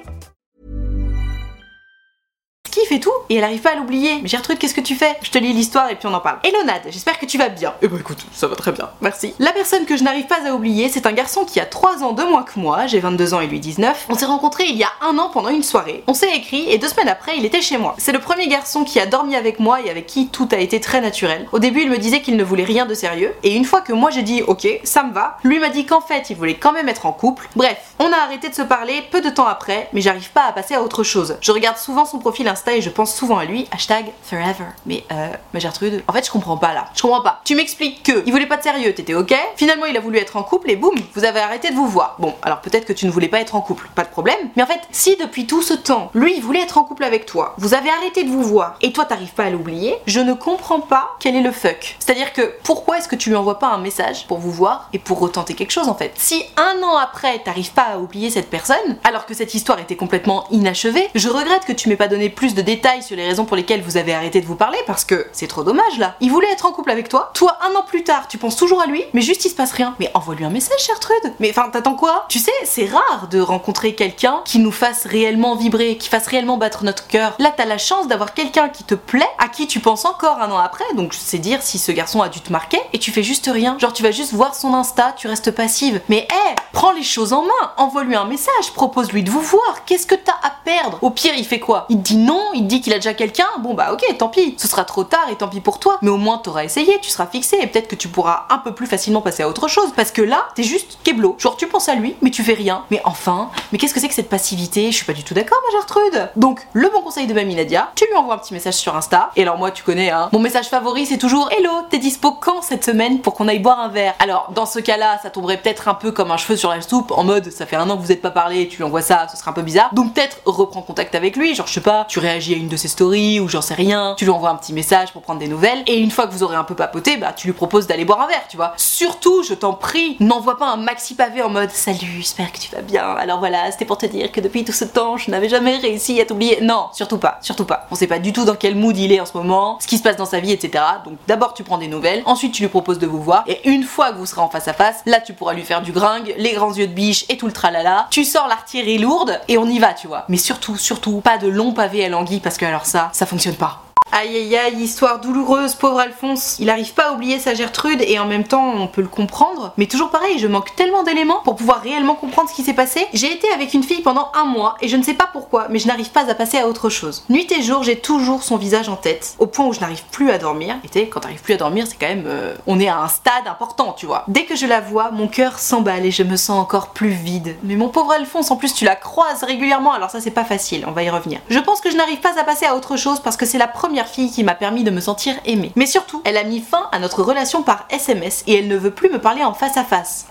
et 2.89 2.99
tout, 2.99 3.11
et 3.29 3.35
elle 3.35 3.43
arrive 3.43 3.61
pas 3.61 3.71
à 3.71 3.75
l'oublier. 3.75 4.19
Mais 4.21 4.27
Gertrude, 4.27 4.57
qu'est-ce 4.57 4.73
que 4.73 4.81
tu 4.81 4.95
fais? 4.95 5.17
Je 5.21 5.29
te 5.29 5.37
lis 5.37 5.53
l'histoire 5.53 5.89
et 5.89 5.95
puis 5.95 6.07
on 6.07 6.13
en 6.13 6.19
parle. 6.19 6.39
Elonade, 6.43 6.83
j'espère 6.89 7.19
que 7.19 7.25
tu 7.25 7.37
vas 7.37 7.49
bien. 7.49 7.73
Eh 7.81 7.87
ben 7.87 7.99
écoute, 7.99 8.19
ça 8.33 8.47
va 8.47 8.55
très 8.55 8.71
bien, 8.71 8.89
merci. 9.01 9.33
La 9.39 9.51
personne 9.51 9.85
que 9.85 9.97
je 9.97 10.03
n'arrive 10.03 10.25
pas 10.25 10.39
à 10.45 10.53
oublier, 10.53 10.89
c'est 10.89 11.05
un 11.05 11.11
garçon 11.11 11.45
qui 11.45 11.59
a 11.59 11.65
3 11.65 12.03
ans 12.03 12.13
de 12.13 12.23
moins 12.23 12.43
que 12.43 12.59
moi, 12.59 12.87
j'ai 12.87 12.99
22 12.99 13.33
ans 13.33 13.41
et 13.41 13.47
lui 13.47 13.59
19. 13.59 14.07
On 14.09 14.15
s'est 14.15 14.25
rencontrés 14.25 14.65
il 14.69 14.77
y 14.77 14.83
a 14.83 14.91
un 15.01 15.17
an 15.17 15.29
pendant 15.29 15.49
une 15.49 15.63
soirée. 15.63 16.03
On 16.07 16.13
s'est 16.13 16.35
écrit 16.35 16.69
et 16.69 16.77
deux 16.77 16.87
semaines 16.87 17.09
après, 17.09 17.37
il 17.37 17.45
était 17.45 17.61
chez 17.61 17.77
moi. 17.77 17.95
C'est 17.97 18.11
le 18.11 18.19
premier 18.19 18.47
garçon 18.47 18.83
qui 18.83 18.99
a 18.99 19.05
dormi 19.05 19.35
avec 19.35 19.59
moi 19.59 19.81
et 19.81 19.89
avec 19.89 20.07
qui 20.07 20.27
tout 20.27 20.47
a 20.51 20.57
été 20.57 20.79
très 20.79 21.01
naturel. 21.01 21.47
Au 21.51 21.59
début, 21.59 21.81
il 21.81 21.89
me 21.89 21.97
disait 21.97 22.21
qu'il 22.21 22.37
ne 22.37 22.43
voulait 22.43 22.63
rien 22.63 22.85
de 22.85 22.93
sérieux, 22.93 23.33
et 23.43 23.55
une 23.55 23.65
fois 23.65 23.81
que 23.81 23.93
moi 23.93 24.09
j'ai 24.09 24.23
dit 24.23 24.41
ok, 24.43 24.67
ça 24.83 25.03
me 25.03 25.13
va, 25.13 25.37
lui 25.43 25.59
m'a 25.59 25.69
dit 25.69 25.85
qu'en 25.85 26.01
fait 26.01 26.29
il 26.29 26.35
voulait 26.35 26.55
quand 26.55 26.71
même 26.71 26.89
être 26.89 27.05
en 27.05 27.11
couple. 27.11 27.49
Bref, 27.55 27.77
on 27.99 28.11
a 28.11 28.17
arrêté 28.17 28.49
de 28.49 28.55
se 28.55 28.61
parler 28.61 29.03
peu 29.11 29.21
de 29.21 29.29
temps 29.29 29.47
après, 29.47 29.89
mais 29.93 30.01
j'arrive 30.01 30.31
pas 30.31 30.43
à 30.43 30.51
passer 30.51 30.75
à 30.75 30.81
autre 30.81 31.03
chose. 31.03 31.37
Je 31.41 31.51
regarde 31.51 31.77
souvent 31.77 32.05
son 32.05 32.19
profil 32.19 32.47
Et 32.73 32.81
je 32.81 32.89
pense 32.89 33.13
souvent 33.13 33.37
à 33.37 33.45
lui, 33.45 33.67
hashtag 33.71 34.05
forever. 34.23 34.65
Mais 34.85 35.03
euh, 35.11 35.27
ma 35.53 35.59
Gertrude, 35.59 36.03
en 36.07 36.13
fait 36.13 36.25
je 36.25 36.31
comprends 36.31 36.57
pas 36.57 36.73
là. 36.73 36.85
Je 36.95 37.01
comprends 37.01 37.21
pas. 37.21 37.41
Tu 37.43 37.55
m'expliques 37.55 38.03
que 38.03 38.23
il 38.25 38.31
voulait 38.31 38.45
pas 38.45 38.57
de 38.57 38.63
sérieux, 38.63 38.93
t'étais 38.93 39.13
ok, 39.13 39.33
finalement 39.57 39.85
il 39.85 39.97
a 39.97 39.99
voulu 39.99 40.17
être 40.17 40.37
en 40.37 40.43
couple 40.43 40.71
et 40.71 40.75
boum, 40.77 40.95
vous 41.13 41.25
avez 41.25 41.41
arrêté 41.41 41.69
de 41.69 41.75
vous 41.75 41.87
voir. 41.87 42.15
Bon, 42.19 42.33
alors 42.41 42.61
peut-être 42.61 42.85
que 42.85 42.93
tu 42.93 43.05
ne 43.05 43.11
voulais 43.11 43.27
pas 43.27 43.41
être 43.41 43.55
en 43.55 43.61
couple, 43.61 43.89
pas 43.93 44.03
de 44.03 44.09
problème. 44.09 44.37
Mais 44.55 44.63
en 44.63 44.65
fait, 44.65 44.79
si 44.91 45.17
depuis 45.17 45.47
tout 45.47 45.61
ce 45.61 45.73
temps, 45.73 46.11
lui 46.13 46.35
il 46.37 46.41
voulait 46.41 46.61
être 46.61 46.77
en 46.77 46.83
couple 46.83 47.03
avec 47.03 47.25
toi, 47.25 47.55
vous 47.57 47.73
avez 47.73 47.89
arrêté 47.89 48.23
de 48.23 48.29
vous 48.29 48.43
voir 48.43 48.77
et 48.81 48.93
toi 48.93 49.03
t'arrives 49.03 49.33
pas 49.33 49.43
à 49.43 49.49
l'oublier, 49.49 49.97
je 50.07 50.21
ne 50.21 50.33
comprends 50.33 50.79
pas 50.79 51.09
quel 51.19 51.35
est 51.35 51.41
le 51.41 51.51
fuck. 51.51 51.97
C'est-à-dire 51.99 52.31
que 52.31 52.53
pourquoi 52.63 52.99
est-ce 52.99 53.09
que 53.09 53.17
tu 53.17 53.29
lui 53.29 53.35
envoies 53.35 53.59
pas 53.59 53.67
un 53.67 53.79
message 53.79 54.27
pour 54.27 54.37
vous 54.37 54.51
voir 54.51 54.89
et 54.93 54.99
pour 54.99 55.19
retenter 55.19 55.55
quelque 55.55 55.71
chose 55.71 55.89
en 55.89 55.95
fait? 55.95 56.13
Si 56.15 56.43
un 56.55 56.81
an 56.83 56.95
après 56.95 57.39
t'arrives 57.39 57.73
pas 57.73 57.87
à 57.93 57.97
oublier 57.97 58.29
cette 58.29 58.49
personne, 58.49 58.97
alors 59.03 59.25
que 59.25 59.33
cette 59.33 59.53
histoire 59.53 59.79
était 59.79 59.95
complètement 59.97 60.45
inachevée, 60.51 61.09
je 61.15 61.27
regrette 61.27 61.65
que 61.65 61.73
tu 61.73 61.89
m'aies 61.89 61.95
pas 61.95 62.07
donné 62.07 62.29
plus 62.29 62.55
de 62.55 62.60
détails 62.61 63.03
sur 63.03 63.15
les 63.15 63.27
raisons 63.27 63.45
pour 63.45 63.55
lesquelles 63.57 63.81
vous 63.81 63.97
avez 63.97 64.13
arrêté 64.13 64.41
de 64.41 64.45
vous 64.45 64.55
parler 64.55 64.77
parce 64.87 65.05
que 65.05 65.27
c'est 65.31 65.47
trop 65.47 65.63
dommage 65.63 65.97
là. 65.97 66.15
Il 66.19 66.31
voulait 66.31 66.51
être 66.51 66.65
en 66.65 66.71
couple 66.71 66.91
avec 66.91 67.09
toi. 67.09 67.31
Toi, 67.33 67.57
un 67.61 67.75
an 67.75 67.83
plus 67.83 68.03
tard, 68.03 68.27
tu 68.27 68.37
penses 68.37 68.55
toujours 68.55 68.81
à 68.81 68.85
lui, 68.85 69.03
mais 69.13 69.21
juste 69.21 69.45
il 69.45 69.49
se 69.49 69.55
passe 69.55 69.71
rien. 69.71 69.95
Mais 69.99 70.11
envoie-lui 70.13 70.45
un 70.45 70.49
message, 70.49 70.85
Gertrude. 70.85 71.33
Mais 71.39 71.49
enfin, 71.49 71.69
t'attends 71.69 71.95
quoi? 71.95 72.25
Tu 72.29 72.39
sais, 72.39 72.51
c'est 72.63 72.85
rare 72.85 73.27
de 73.29 73.39
rencontrer 73.39 73.95
quelqu'un 73.95 74.41
qui 74.45 74.59
nous 74.59 74.71
fasse 74.71 75.05
réellement 75.05 75.55
vibrer, 75.55 75.97
qui 75.97 76.09
fasse 76.09 76.27
réellement 76.27 76.57
battre 76.57 76.83
notre 76.83 77.07
cœur. 77.07 77.35
Là, 77.39 77.53
t'as 77.55 77.65
la 77.65 77.77
chance 77.77 78.07
d'avoir 78.07 78.33
quelqu'un 78.33 78.69
qui 78.69 78.83
te 78.83 78.95
plaît, 78.95 79.29
à 79.37 79.47
qui 79.47 79.67
tu 79.67 79.79
penses 79.79 80.05
encore 80.05 80.39
un 80.39 80.51
an 80.51 80.57
après. 80.57 80.85
Donc, 80.95 81.13
c'est 81.13 81.39
dire 81.39 81.61
si 81.61 81.79
ce 81.79 81.91
garçon 81.91 82.21
a 82.21 82.29
dû 82.29 82.41
te 82.41 82.51
marquer 82.51 82.79
et 82.93 82.99
tu 82.99 83.11
fais 83.11 83.23
juste 83.23 83.49
rien. 83.51 83.77
Genre, 83.79 83.93
tu 83.93 84.03
vas 84.03 84.11
juste 84.11 84.33
voir 84.33 84.55
son 84.55 84.73
Insta, 84.73 85.13
tu 85.17 85.27
restes 85.27 85.51
passive. 85.51 86.01
Mais 86.09 86.27
hé, 86.29 86.55
prends 86.71 86.91
les 86.91 87.03
choses 87.03 87.33
en 87.33 87.43
main, 87.43 87.71
envoie-lui 87.77 88.15
un 88.15 88.25
message, 88.25 88.71
propose-lui 88.73 89.23
de 89.23 89.31
vous 89.31 89.41
voir. 89.41 89.85
Qu'est-ce 89.85 90.07
que 90.07 90.15
t'as 90.15 90.39
à 90.43 90.51
perdre? 90.63 90.99
Au 91.01 91.09
pire, 91.09 91.33
il 91.37 91.45
fait 91.45 91.59
quoi? 91.59 91.85
Il 91.89 91.97
te 91.97 92.03
dit 92.03 92.17
non, 92.17 92.50
il 92.53 92.67
dit 92.67 92.81
qu'il 92.81 92.93
a 92.93 92.97
déjà 92.97 93.13
quelqu'un. 93.13 93.47
Bon 93.59 93.73
bah 93.73 93.93
ok, 93.93 94.03
tant 94.17 94.29
pis. 94.29 94.55
Ce 94.57 94.67
sera 94.67 94.85
trop 94.85 95.03
tard 95.03 95.27
et 95.31 95.35
tant 95.35 95.47
pis 95.47 95.59
pour 95.59 95.79
toi. 95.79 95.97
Mais 96.01 96.09
au 96.09 96.17
moins 96.17 96.37
t'auras 96.37 96.63
essayé, 96.63 96.99
tu 97.01 97.09
seras 97.09 97.27
fixé 97.27 97.57
et 97.61 97.67
peut-être 97.67 97.87
que 97.87 97.95
tu 97.95 98.07
pourras 98.07 98.45
un 98.49 98.57
peu 98.57 98.73
plus 98.73 98.87
facilement 98.87 99.21
passer 99.21 99.43
à 99.43 99.49
autre 99.49 99.67
chose. 99.67 99.91
Parce 99.95 100.11
que 100.11 100.21
là, 100.21 100.47
t'es 100.55 100.63
juste 100.63 100.99
keblo. 101.03 101.35
Genre 101.37 101.57
tu 101.57 101.67
penses 101.67 101.89
à 101.89 101.95
lui, 101.95 102.15
mais 102.21 102.31
tu 102.31 102.43
fais 102.43 102.53
rien. 102.53 102.83
Mais 102.91 103.01
enfin, 103.05 103.49
mais 103.71 103.77
qu'est-ce 103.77 103.93
que 103.93 103.99
c'est 103.99 104.07
que 104.07 104.13
cette 104.13 104.29
passivité? 104.29 104.91
Je 104.91 104.95
suis 104.95 105.05
pas 105.05 105.13
du 105.13 105.23
tout 105.23 105.33
d'accord, 105.33 105.59
ma 105.65 105.79
Gertrude. 105.79 106.29
Donc 106.35 106.67
le 106.73 106.89
bon 106.89 107.01
conseil 107.01 107.27
de 107.27 107.33
Mamie 107.33 107.55
Nadia, 107.55 107.91
tu 107.95 108.05
lui 108.05 108.15
envoies 108.15 108.35
un 108.35 108.39
petit 108.39 108.53
message 108.53 108.75
sur 108.75 108.95
Insta. 108.95 109.31
Et 109.35 109.43
alors 109.43 109.57
moi, 109.57 109.71
tu 109.71 109.83
connais, 109.83 110.09
hein. 110.09 110.29
Mon 110.31 110.39
message 110.39 110.67
favori, 110.67 111.05
c'est 111.05 111.17
toujours 111.17 111.49
Hello, 111.51 111.71
t'es 111.89 111.97
dispo 111.97 112.31
quand 112.31 112.61
cette 112.61 112.83
semaine 112.85 113.19
pour 113.19 113.33
qu'on 113.33 113.47
aille 113.47 113.59
boire 113.59 113.79
un 113.79 113.89
verre? 113.89 114.13
Alors 114.19 114.51
dans 114.55 114.65
ce 114.65 114.79
cas-là, 114.79 115.19
ça 115.21 115.29
tomberait 115.29 115.57
peut-être 115.57 115.87
un 115.87 115.93
peu 115.93 116.11
comme 116.11 116.31
un 116.31 116.37
cheveu 116.37 116.55
sur 116.55 116.69
la 116.69 116.81
soupe, 116.81 117.11
en 117.11 117.23
mode 117.23 117.51
ça 117.51 117.65
fait 117.65 117.75
un 117.75 117.89
an 117.89 117.97
que 117.97 118.01
vous 118.01 118.11
êtes 118.11 118.21
pas 118.21 118.31
parlé, 118.31 118.67
tu 118.67 118.77
lui 118.77 118.83
envoies 118.83 119.01
ça, 119.01 119.27
ce 119.31 119.37
serait 119.37 119.51
un 119.51 119.53
peu 119.53 119.61
bizarre. 119.61 119.93
Donc 119.93 120.13
peut-être 120.13 120.37
reprends 120.45 120.81
contact 120.81 121.15
avec 121.15 121.35
lui, 121.35 121.55
genre 121.55 121.67
je 121.67 121.73
sais 121.73 121.81
pas, 121.81 122.05
tu 122.07 122.19
réagis 122.19 122.40
à 122.49 122.57
une 122.57 122.67
de 122.67 122.77
ses 122.77 122.87
stories 122.87 123.39
ou 123.39 123.47
j'en 123.47 123.61
sais 123.61 123.73
rien, 123.73 124.15
tu 124.17 124.25
lui 124.25 124.31
envoies 124.31 124.49
un 124.49 124.55
petit 124.55 124.73
message 124.73 125.11
pour 125.13 125.21
prendre 125.21 125.39
des 125.39 125.47
nouvelles. 125.47 125.83
Et 125.87 125.97
une 125.97 126.11
fois 126.11 126.27
que 126.27 126.33
vous 126.33 126.43
aurez 126.43 126.55
un 126.55 126.63
peu 126.63 126.75
papoté, 126.75 127.17
bah 127.17 127.33
tu 127.35 127.47
lui 127.47 127.53
proposes 127.53 127.87
d'aller 127.87 128.05
boire 128.05 128.21
un 128.21 128.27
verre, 128.27 128.45
tu 128.49 128.57
vois. 128.57 128.73
Surtout, 128.77 129.43
je 129.43 129.53
t'en 129.53 129.73
prie, 129.73 130.17
n'envoie 130.19 130.57
pas 130.57 130.67
un 130.67 130.77
maxi 130.77 131.15
pavé 131.15 131.41
en 131.41 131.49
mode 131.49 131.71
salut, 131.71 132.17
j'espère 132.17 132.51
que 132.51 132.59
tu 132.59 132.71
vas 132.71 132.81
bien. 132.81 133.03
Alors 133.03 133.39
voilà, 133.39 133.71
c'était 133.71 133.85
pour 133.85 133.97
te 133.97 134.05
dire 134.05 134.31
que 134.31 134.41
depuis 134.41 134.65
tout 134.65 134.71
ce 134.71 134.85
temps, 134.85 135.17
je 135.17 135.29
n'avais 135.31 135.49
jamais 135.49 135.77
réussi 135.77 136.19
à 136.19 136.25
t'oublier. 136.25 136.59
Non, 136.61 136.87
surtout 136.93 137.17
pas, 137.17 137.39
surtout 137.41 137.65
pas. 137.65 137.87
On 137.91 137.95
sait 137.95 138.07
pas 138.07 138.19
du 138.19 138.33
tout 138.33 138.45
dans 138.45 138.55
quel 138.55 138.75
mood 138.75 138.97
il 138.97 139.11
est 139.11 139.19
en 139.19 139.25
ce 139.25 139.37
moment, 139.37 139.77
ce 139.79 139.87
qui 139.87 139.97
se 139.97 140.03
passe 140.03 140.17
dans 140.17 140.25
sa 140.25 140.39
vie, 140.39 140.51
etc. 140.51 140.83
Donc 141.05 141.17
d'abord 141.27 141.53
tu 141.53 141.63
prends 141.63 141.77
des 141.77 141.87
nouvelles, 141.87 142.23
ensuite 142.25 142.53
tu 142.53 142.63
lui 142.63 142.69
proposes 142.69 142.99
de 142.99 143.07
vous 143.07 143.21
voir, 143.21 143.43
et 143.47 143.67
une 143.69 143.83
fois 143.83 144.11
que 144.11 144.17
vous 144.17 144.25
serez 144.25 144.41
en 144.41 144.49
face 144.49 144.67
à 144.67 144.73
face, 144.73 145.01
là 145.05 145.19
tu 145.19 145.33
pourras 145.33 145.53
lui 145.53 145.63
faire 145.63 145.81
du 145.81 145.91
gringue, 145.91 146.33
les 146.37 146.53
grands 146.53 146.73
yeux 146.73 146.87
de 146.87 146.93
biche 146.93 147.25
et 147.29 147.37
tout 147.37 147.47
le 147.47 147.53
tralala. 147.53 148.07
Tu 148.09 148.23
sors 148.23 148.47
l'artillerie 148.47 148.97
lourde 148.97 149.39
et 149.47 149.57
on 149.57 149.65
y 149.67 149.79
va, 149.79 149.93
tu 149.93 150.07
vois. 150.07 150.25
Mais 150.29 150.37
surtout, 150.37 150.77
surtout, 150.77 151.21
pas 151.21 151.37
de 151.37 151.47
long 151.47 151.73
pavé 151.73 152.05
à 152.05 152.09
parce 152.41 152.57
que 152.57 152.65
alors 152.65 152.85
ça, 152.85 153.09
ça 153.13 153.25
fonctionne 153.25 153.55
pas. 153.55 153.90
Aïe 154.13 154.35
aïe 154.35 154.57
aïe, 154.57 154.81
histoire 154.83 155.21
douloureuse, 155.21 155.75
pauvre 155.75 155.99
Alphonse. 156.01 156.57
Il 156.59 156.69
arrive 156.69 156.93
pas 156.93 157.09
à 157.09 157.13
oublier 157.13 157.39
sa 157.39 157.53
Gertrude 157.53 158.01
et 158.05 158.19
en 158.19 158.25
même 158.25 158.43
temps 158.43 158.73
on 158.75 158.87
peut 158.87 159.01
le 159.01 159.07
comprendre. 159.07 159.71
Mais 159.77 159.85
toujours 159.85 160.09
pareil, 160.09 160.37
je 160.37 160.47
manque 160.47 160.75
tellement 160.75 161.03
d'éléments 161.03 161.39
pour 161.45 161.55
pouvoir 161.55 161.81
réellement 161.81 162.15
comprendre 162.15 162.49
ce 162.49 162.53
qui 162.53 162.63
s'est 162.63 162.73
passé. 162.73 163.07
J'ai 163.13 163.31
été 163.31 163.49
avec 163.53 163.73
une 163.73 163.83
fille 163.83 164.01
pendant 164.01 164.29
un 164.33 164.43
mois 164.43 164.75
et 164.81 164.89
je 164.89 164.97
ne 164.97 165.03
sais 165.03 165.13
pas 165.13 165.29
pourquoi, 165.31 165.67
mais 165.69 165.79
je 165.79 165.87
n'arrive 165.87 166.09
pas 166.11 166.29
à 166.29 166.35
passer 166.35 166.57
à 166.57 166.67
autre 166.67 166.89
chose. 166.89 167.23
Nuit 167.29 167.49
et 167.53 167.61
jour, 167.61 167.83
j'ai 167.83 167.99
toujours 167.99 168.43
son 168.43 168.57
visage 168.57 168.89
en 168.89 168.97
tête, 168.97 169.35
au 169.39 169.47
point 169.47 169.65
où 169.65 169.71
je 169.71 169.79
n'arrive 169.79 170.03
plus 170.11 170.29
à 170.29 170.37
dormir. 170.37 170.75
Et 170.93 171.07
quand 171.07 171.21
t'arrives 171.21 171.41
plus 171.41 171.53
à 171.53 171.57
dormir, 171.57 171.87
c'est 171.87 171.95
quand 171.97 172.09
même. 172.09 172.25
euh, 172.27 172.53
on 172.67 172.81
est 172.81 172.89
à 172.89 172.99
un 172.99 173.07
stade 173.07 173.47
important, 173.47 173.93
tu 173.93 174.07
vois. 174.07 174.25
Dès 174.27 174.43
que 174.43 174.57
je 174.57 174.65
la 174.65 174.81
vois, 174.81 175.11
mon 175.11 175.29
cœur 175.29 175.57
s'emballe 175.57 176.05
et 176.05 176.11
je 176.11 176.23
me 176.23 176.35
sens 176.35 176.59
encore 176.59 176.89
plus 176.89 177.11
vide. 177.11 177.55
Mais 177.63 177.75
mon 177.77 177.87
pauvre 177.87 178.11
Alphonse, 178.11 178.51
en 178.51 178.57
plus 178.57 178.73
tu 178.73 178.83
la 178.83 178.97
croises 178.97 179.43
régulièrement, 179.43 179.93
alors 179.93 180.09
ça 180.09 180.19
c'est 180.19 180.31
pas 180.31 180.43
facile, 180.43 180.83
on 180.85 180.91
va 180.91 181.03
y 181.03 181.09
revenir. 181.09 181.39
Je 181.49 181.59
pense 181.59 181.79
que 181.79 181.89
je 181.89 181.95
n'arrive 181.95 182.19
pas 182.19 182.37
à 182.37 182.43
passer 182.43 182.65
à 182.65 182.75
autre 182.75 182.97
chose 182.97 183.21
parce 183.21 183.37
que 183.37 183.45
c'est 183.45 183.57
la 183.57 183.69
première 183.69 184.00
fille 184.09 184.31
qui 184.31 184.43
m'a 184.43 184.55
permis 184.55 184.83
de 184.83 184.91
me 184.91 184.99
sentir 184.99 185.35
aimée. 185.45 185.71
Mais 185.75 185.85
surtout, 185.85 186.21
elle 186.25 186.37
a 186.37 186.43
mis 186.43 186.59
fin 186.59 186.87
à 186.91 186.99
notre 186.99 187.23
relation 187.23 187.63
par 187.63 187.85
SMS 187.89 188.43
et 188.47 188.55
elle 188.55 188.67
ne 188.67 188.77
veut 188.77 188.91
plus 188.91 189.09
me 189.09 189.19
parler 189.19 189.43
en 189.43 189.53
face 189.53 189.77
à 189.77 189.83
face. 189.83 190.27